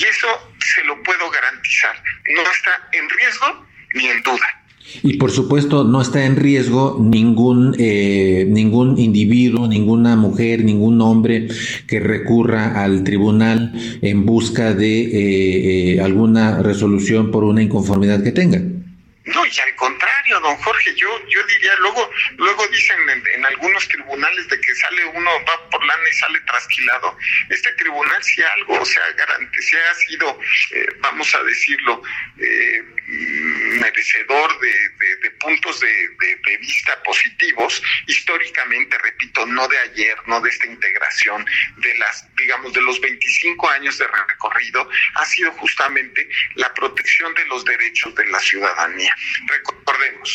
[0.00, 2.02] Y eso se lo puedo garantizar.
[2.34, 4.62] No está en riesgo ni en duda.
[5.02, 11.48] Y por supuesto no está en riesgo ningún, eh, ningún individuo, ninguna mujer, ningún hombre
[11.86, 13.72] que recurra al tribunal
[14.02, 18.58] en busca de eh, eh, alguna resolución por una inconformidad que tenga.
[18.58, 20.01] No, y al contrario,
[20.42, 25.30] don Jorge, yo, yo diría, luego, luego dicen en, algunos tribunales de que sale uno,
[25.48, 27.16] va por lana y sale trasquilado.
[27.48, 28.84] Este tribunal si algo, o
[29.16, 30.38] garante, si ha sido,
[30.72, 32.02] eh, vamos a decirlo,
[32.38, 32.82] eh,
[33.12, 36.08] merecedor de, puntos de,
[36.44, 41.44] de, vista positivos, históricamente, repito, no de ayer, no de esta integración,
[41.78, 47.44] de las, digamos, de los 25 años de recorrido, ha sido justamente la protección de
[47.46, 49.14] los derechos de la ciudadanía.
[49.46, 50.31] Recordemos,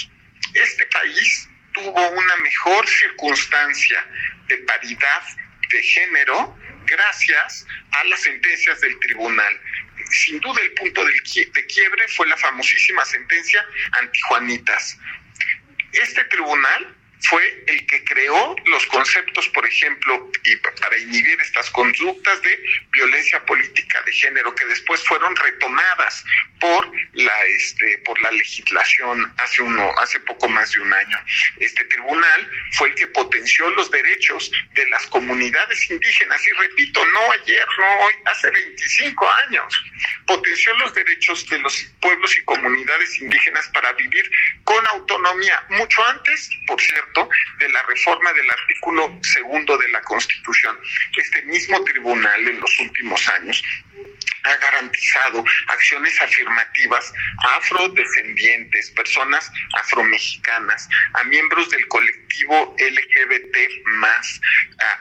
[0.61, 4.05] este país tuvo una mejor circunstancia
[4.47, 5.23] de paridad
[5.69, 9.61] de género gracias a las sentencias del tribunal.
[10.09, 11.13] Sin duda el punto de
[11.67, 14.97] quiebre fue la famosísima sentencia antijuanitas.
[15.91, 20.31] Este tribunal fue el que creó los conceptos, por ejemplo,
[20.81, 26.23] para inhibir estas conductas de violencia política de género que después fueron retomadas
[26.59, 31.17] por la este por la legislación hace uno hace poco más de un año.
[31.59, 37.31] Este tribunal fue el que potenció los derechos de las comunidades indígenas y repito, no
[37.31, 39.83] ayer, no hoy, hace 25 años.
[40.25, 44.29] Potenció los derechos de los pueblos y comunidades indígenas para vivir
[44.63, 47.06] con autonomía mucho antes, por cierto,
[47.59, 50.77] de la reforma del artículo segundo de la Constitución.
[51.15, 53.63] Este mismo tribunal en los últimos años
[54.43, 63.57] ha garantizado acciones afirmativas a afrodescendientes, personas afromexicanas, a miembros del colectivo LGBT
[63.95, 64.39] más,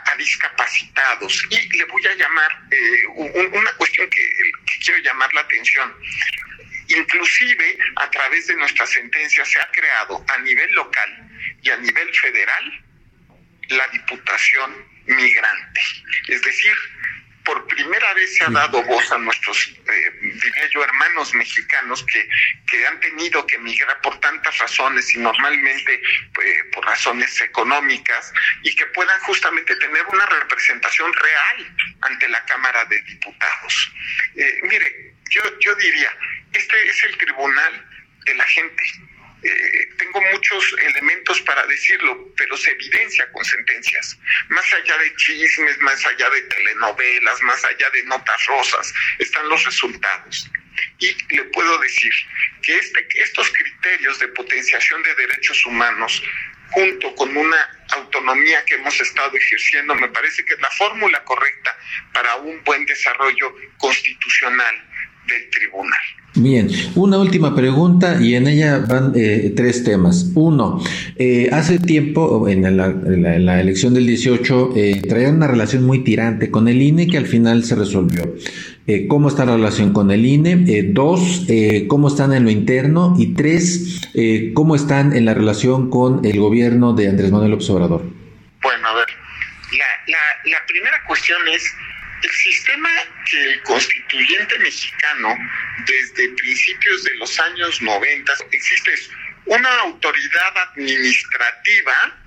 [0.07, 1.47] a, discapacitados.
[1.51, 3.07] Y le voy a llamar eh,
[3.53, 4.21] una cuestión que,
[4.67, 5.95] que quiero llamar la atención.
[6.89, 11.27] Inclusive a través de nuestra sentencia se ha creado a nivel local
[11.67, 12.85] y a nivel federal
[13.69, 15.81] la Diputación Migrante.
[16.29, 16.75] Es decir,
[17.45, 22.29] por primera vez se ha dado voz a nuestros, eh, diría yo, hermanos mexicanos que,
[22.67, 28.75] que han tenido que emigrar por tantas razones y normalmente eh, por razones económicas y
[28.75, 33.93] que puedan justamente tener una representación real ante la Cámara de Diputados.
[34.37, 36.17] Eh, mire, yo, yo diría,
[36.53, 37.87] este es el tribunal
[38.25, 38.83] de la gente
[39.43, 44.19] eh, tengo muchos elementos para decirlo, pero se evidencia con sentencias.
[44.49, 49.65] Más allá de chismes, más allá de telenovelas, más allá de notas rosas, están los
[49.65, 50.51] resultados.
[50.99, 52.13] Y le puedo decir
[52.63, 56.23] que este, estos criterios de potenciación de derechos humanos,
[56.71, 61.79] junto con una autonomía que hemos estado ejerciendo, me parece que es la fórmula correcta
[62.13, 64.86] para un buen desarrollo constitucional
[65.27, 65.99] del tribunal.
[66.39, 70.33] Bien, una última pregunta y en ella van eh, tres temas.
[70.35, 70.83] Uno,
[71.17, 76.69] eh, hace tiempo, en la, elección del 18, eh, traían una relación muy tirante con
[76.69, 78.35] el INE que al final se resolvió.
[78.87, 80.83] Eh, ¿Cómo está la relación con el INE?
[80.93, 81.47] dos,
[81.89, 83.15] ¿cómo están en lo interno?
[83.19, 84.03] Y tres,
[84.53, 88.03] ¿cómo están en la relación con el gobierno de Andrés Manuel Observador?
[88.63, 89.07] Bueno, a ver,
[90.45, 91.65] la primera cuestión es
[92.23, 92.91] el sistema
[93.31, 95.37] que el constituyente mexicano,
[95.87, 98.93] desde principios de los años 90, existe
[99.47, 102.19] una autoridad administrativa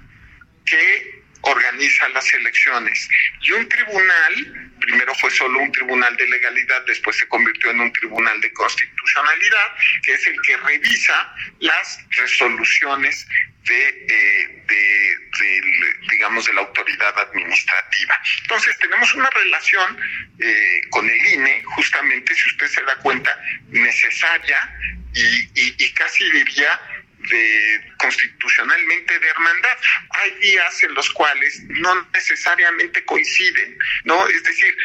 [0.65, 3.07] que organiza las elecciones
[3.41, 7.93] y un tribunal, primero fue solo un tribunal de legalidad, después se convirtió en un
[7.93, 13.27] tribunal de constitucionalidad, que es el que revisa las resoluciones
[13.69, 13.91] de,
[14.67, 15.61] de,
[16.09, 18.19] digamos, de la autoridad administrativa.
[18.41, 19.97] Entonces, tenemos una relación
[20.39, 23.37] eh, con el INE, justamente, si usted se da cuenta,
[23.69, 24.75] necesaria
[25.13, 26.79] y, y, casi diría
[27.29, 29.77] de constitucionalmente de hermandad.
[30.11, 34.27] Hay días en los cuales no necesariamente coinciden, ¿no?
[34.27, 34.75] Es decir,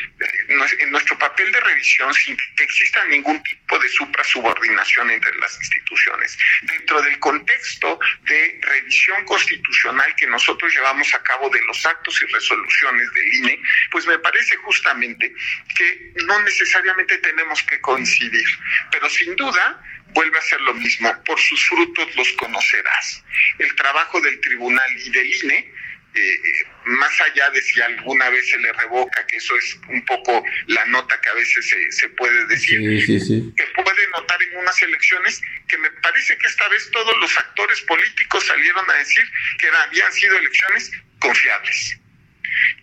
[0.78, 6.36] en nuestro papel de revisión, sin que exista ningún tipo de supra-subordinación entre las instituciones,
[6.62, 12.32] dentro del contexto de revisión constitucional que nosotros llevamos a cabo de los actos y
[12.32, 15.32] resoluciones del INE, pues me parece justamente
[15.74, 18.46] que no necesariamente tenemos que coincidir,
[18.90, 19.80] pero sin duda
[20.14, 23.24] vuelve a ser lo mismo, por sus frutos los conocerás.
[23.58, 25.72] El trabajo del tribunal y del INE,
[26.14, 26.38] eh,
[26.84, 30.84] más allá de si alguna vez se le revoca, que eso es un poco la
[30.86, 35.90] nota que a veces se, puede decir, que puede notar en unas elecciones que me
[35.90, 39.24] parece que esta vez todos los actores políticos salieron a decir
[39.58, 41.98] que habían sido elecciones confiables.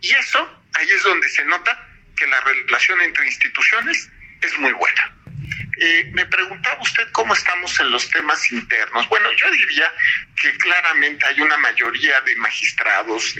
[0.01, 1.87] Y eso, ahí es donde se nota
[2.17, 4.09] que la relación entre instituciones
[4.41, 5.20] es muy buena.
[5.77, 9.07] Eh, me preguntaba usted cómo estamos en los temas internos.
[9.09, 9.91] Bueno, yo diría
[10.39, 13.35] que claramente hay una mayoría de magistrados,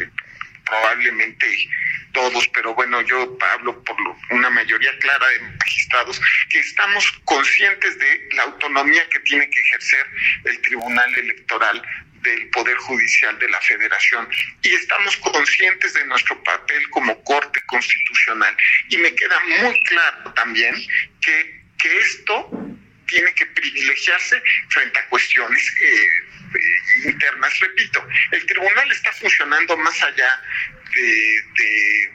[0.65, 1.69] probablemente
[2.13, 3.95] todos, pero bueno, yo hablo por
[4.31, 10.05] una mayoría clara de magistrados, que estamos conscientes de la autonomía que tiene que ejercer
[10.45, 11.81] el Tribunal Electoral
[12.21, 14.27] del Poder Judicial de la Federación
[14.61, 18.55] y estamos conscientes de nuestro papel como Corte Constitucional.
[18.89, 20.75] Y me queda muy claro también
[21.19, 22.49] que que esto
[23.07, 26.07] tiene que privilegiarse frente a cuestiones eh,
[26.55, 27.59] eh, internas.
[27.59, 30.41] Repito, el tribunal está funcionando más allá
[30.93, 32.13] de,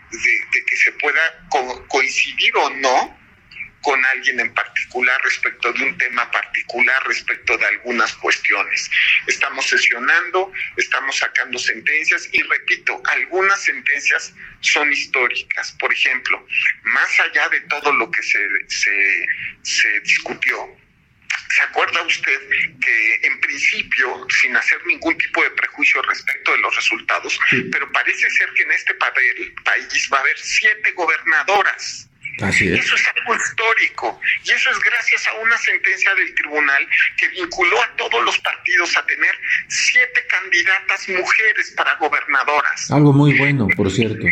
[0.67, 1.49] que se pueda
[1.89, 3.26] coincidir o no
[3.87, 8.91] con alguien en particular respecto de un tema particular, respecto de algunas cuestiones.
[9.29, 15.71] Estamos sesionando, estamos sacando sentencias y repito, algunas sentencias son históricas.
[15.79, 16.45] Por ejemplo,
[16.83, 19.27] más allá de todo lo que se, se,
[19.63, 20.77] se discutió,
[21.49, 22.49] ¿Se acuerda usted
[22.81, 27.39] que en principio, sin hacer ningún tipo de prejuicio respecto de los resultados,
[27.71, 32.09] pero parece ser que en este país va a haber siete gobernadoras?
[32.39, 37.83] Eso es algo histórico y eso es gracias a una sentencia del tribunal que vinculó
[37.83, 39.35] a todos los partidos a tener
[39.69, 42.91] siete candidatas mujeres para gobernadoras.
[42.91, 44.27] Algo muy bueno, por cierto.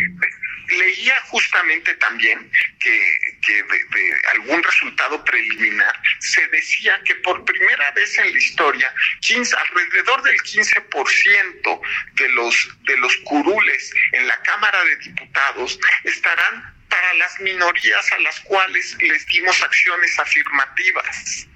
[0.67, 2.49] Leía justamente también
[2.79, 8.93] que, que de, algún resultado preliminar se decía que por primera vez en la historia
[9.21, 11.81] 15, alrededor del 15%
[12.13, 18.19] de los, de los curules en la Cámara de Diputados estarán para las minorías a
[18.19, 21.47] las cuales les dimos acciones afirmativas.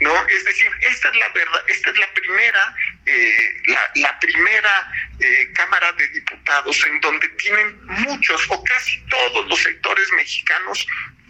[0.00, 0.26] ¿No?
[0.26, 2.74] Es decir, esta es la verdad, esta es la primera,
[3.04, 3.62] eh,
[3.96, 10.10] la, primera eh, Cámara de Diputados en donde tienen muchos o casi todos los sectores
[10.12, 10.86] mexicanos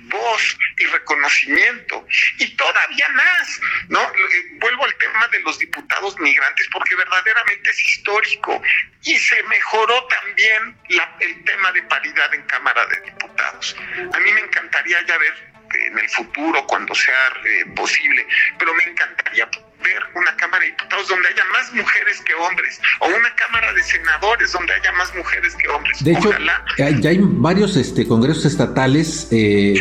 [0.08, 2.06] voz y reconocimiento
[2.38, 4.00] y todavía más, ¿no?
[4.00, 8.62] Eh, vuelvo al tema de los diputados migrantes porque verdaderamente es histórico
[9.02, 10.76] y se mejoró también
[11.20, 13.76] el tema de paridad en Cámara de Diputados.
[14.12, 18.26] A mí me encantaría ya ver en el futuro, cuando sea eh, posible,
[18.58, 19.48] pero me encantaría
[19.86, 23.82] ver una Cámara de Diputados donde haya más mujeres que hombres, o una Cámara de
[23.82, 26.04] Senadores donde haya más mujeres que hombres.
[26.04, 26.32] De hecho,
[26.78, 29.74] ya hay varios este, congresos estatales eh,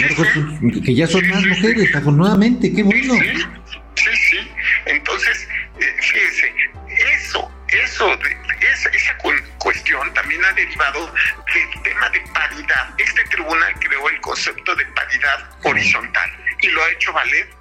[0.86, 3.14] que ya son más mujeres, afortunadamente, qué bueno.
[3.96, 4.52] Sí, sí,
[4.86, 5.48] Entonces,
[5.80, 6.54] eh, fíjese,
[7.16, 8.20] eso, eso,
[8.74, 9.18] esa, esa
[9.58, 11.12] cuestión también ha derivado
[11.54, 12.94] del tema de paridad.
[12.98, 16.30] Este tribunal creó el concepto de paridad horizontal
[16.62, 17.55] y lo ha hecho valer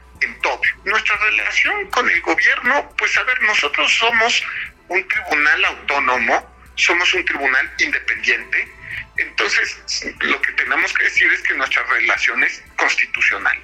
[0.84, 4.42] Nuestra relación con el gobierno, pues a ver, nosotros somos
[4.88, 8.68] un tribunal autónomo, somos un tribunal independiente,
[9.16, 13.58] entonces lo que tenemos que decir es que nuestra relación es constitucional.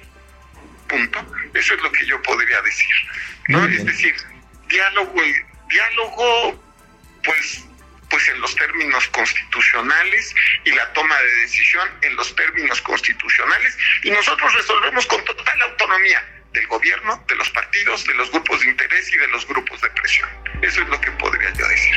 [0.87, 1.25] Punto.
[1.53, 2.95] Eso es lo que yo podría decir.
[3.47, 3.65] ¿no?
[3.65, 4.15] Es decir,
[4.67, 5.21] diálogo,
[5.69, 6.63] diálogo,
[7.23, 7.65] pues
[8.09, 14.11] pues en los términos constitucionales y la toma de decisión en los términos constitucionales y
[14.11, 16.21] nosotros resolvemos con total autonomía
[16.53, 19.89] del gobierno, de los partidos, de los grupos de interés y de los grupos de
[19.89, 20.29] presión.
[20.61, 21.95] Eso es lo que podría yo decir.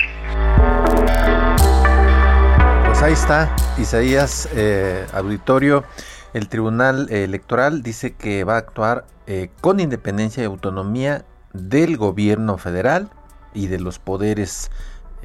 [2.87, 5.85] Pues ahí está, Isaías, eh, auditorio.
[6.33, 12.59] El Tribunal Electoral dice que va a actuar eh, con independencia y autonomía del gobierno
[12.59, 13.11] federal
[13.55, 14.71] y de los poderes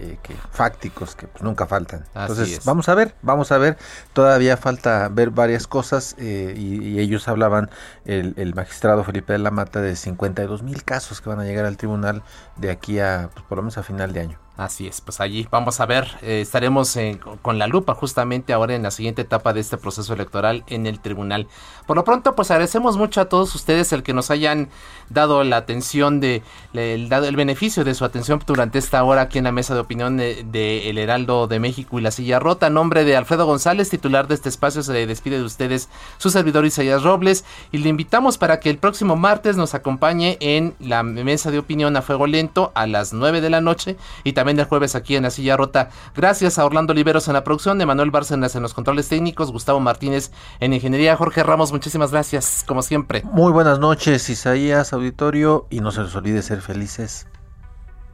[0.01, 2.05] eh, que, fácticos que pues, nunca faltan.
[2.15, 3.77] Entonces, vamos a ver, vamos a ver.
[4.13, 7.69] Todavía falta ver varias cosas eh, y, ellos hablaban,
[8.05, 11.77] el, magistrado Felipe de la Mata, de 52 mil casos que van a llegar al
[11.77, 12.23] tribunal
[12.55, 14.48] de aquí a, pues, por lo menos a final de año.
[14.59, 16.97] Así es, pues allí vamos a ver, eh, estaremos
[17.41, 20.99] con la lupa justamente ahora en la siguiente etapa de este proceso electoral en el
[20.99, 21.47] tribunal.
[21.87, 24.67] Por lo pronto, pues agradecemos mucho a todos ustedes el que nos hayan
[25.09, 26.43] dado la atención de,
[26.73, 29.79] el, dado el beneficio de su atención durante esta hora aquí en la mesa de
[29.79, 32.65] opinión de, El Heraldo de México y la Silla Rota.
[32.65, 35.87] A nombre de Alfredo González, titular de este espacio, se le despide de ustedes
[36.17, 40.75] su servidor Isaías Robles y le invitamos para que el próximo martes nos acompañe en
[40.79, 44.48] la mesa de opinión a fuego lento a las 9 de la noche y también
[44.57, 45.89] el jueves aquí en la silla rota.
[46.15, 50.31] Gracias a Orlando Liberos en la producción, Emanuel Bárcenas en los controles técnicos, Gustavo Martínez
[50.59, 53.23] en ingeniería, Jorge Ramos, muchísimas gracias, como siempre.
[53.31, 57.27] Muy buenas noches, Isaías, auditorio, y no se les olvide ser felices.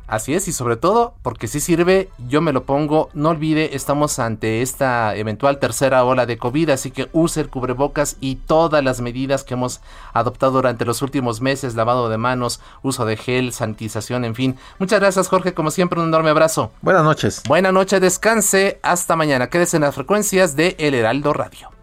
[0.07, 4.19] Así es, y sobre todo, porque si sirve, yo me lo pongo, no olvide, estamos
[4.19, 9.01] ante esta eventual tercera ola de COVID, así que use el cubrebocas y todas las
[9.01, 9.81] medidas que hemos
[10.13, 14.57] adoptado durante los últimos meses, lavado de manos, uso de gel, sanitización, en fin.
[14.77, 16.71] Muchas gracias Jorge, como siempre un enorme abrazo.
[16.81, 17.41] Buenas noches.
[17.47, 21.74] Buenas noches, descanse, hasta mañana, quédese en las frecuencias de El Heraldo Radio.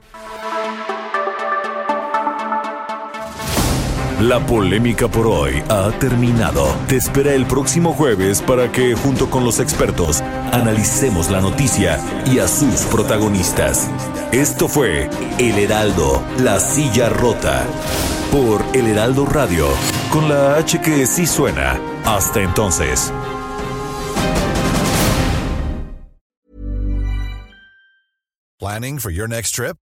[4.23, 6.65] La polémica por hoy ha terminado.
[6.87, 10.21] Te espera el próximo jueves para que, junto con los expertos,
[10.53, 13.91] analicemos la noticia y a sus protagonistas.
[14.31, 15.11] Esto fue
[15.41, 17.67] El Heraldo, la silla rota.
[18.31, 19.67] Por El Heraldo Radio,
[20.13, 21.81] con la H que sí suena.
[22.05, 23.13] Hasta entonces.
[28.61, 29.82] ¿Planning for your next trip?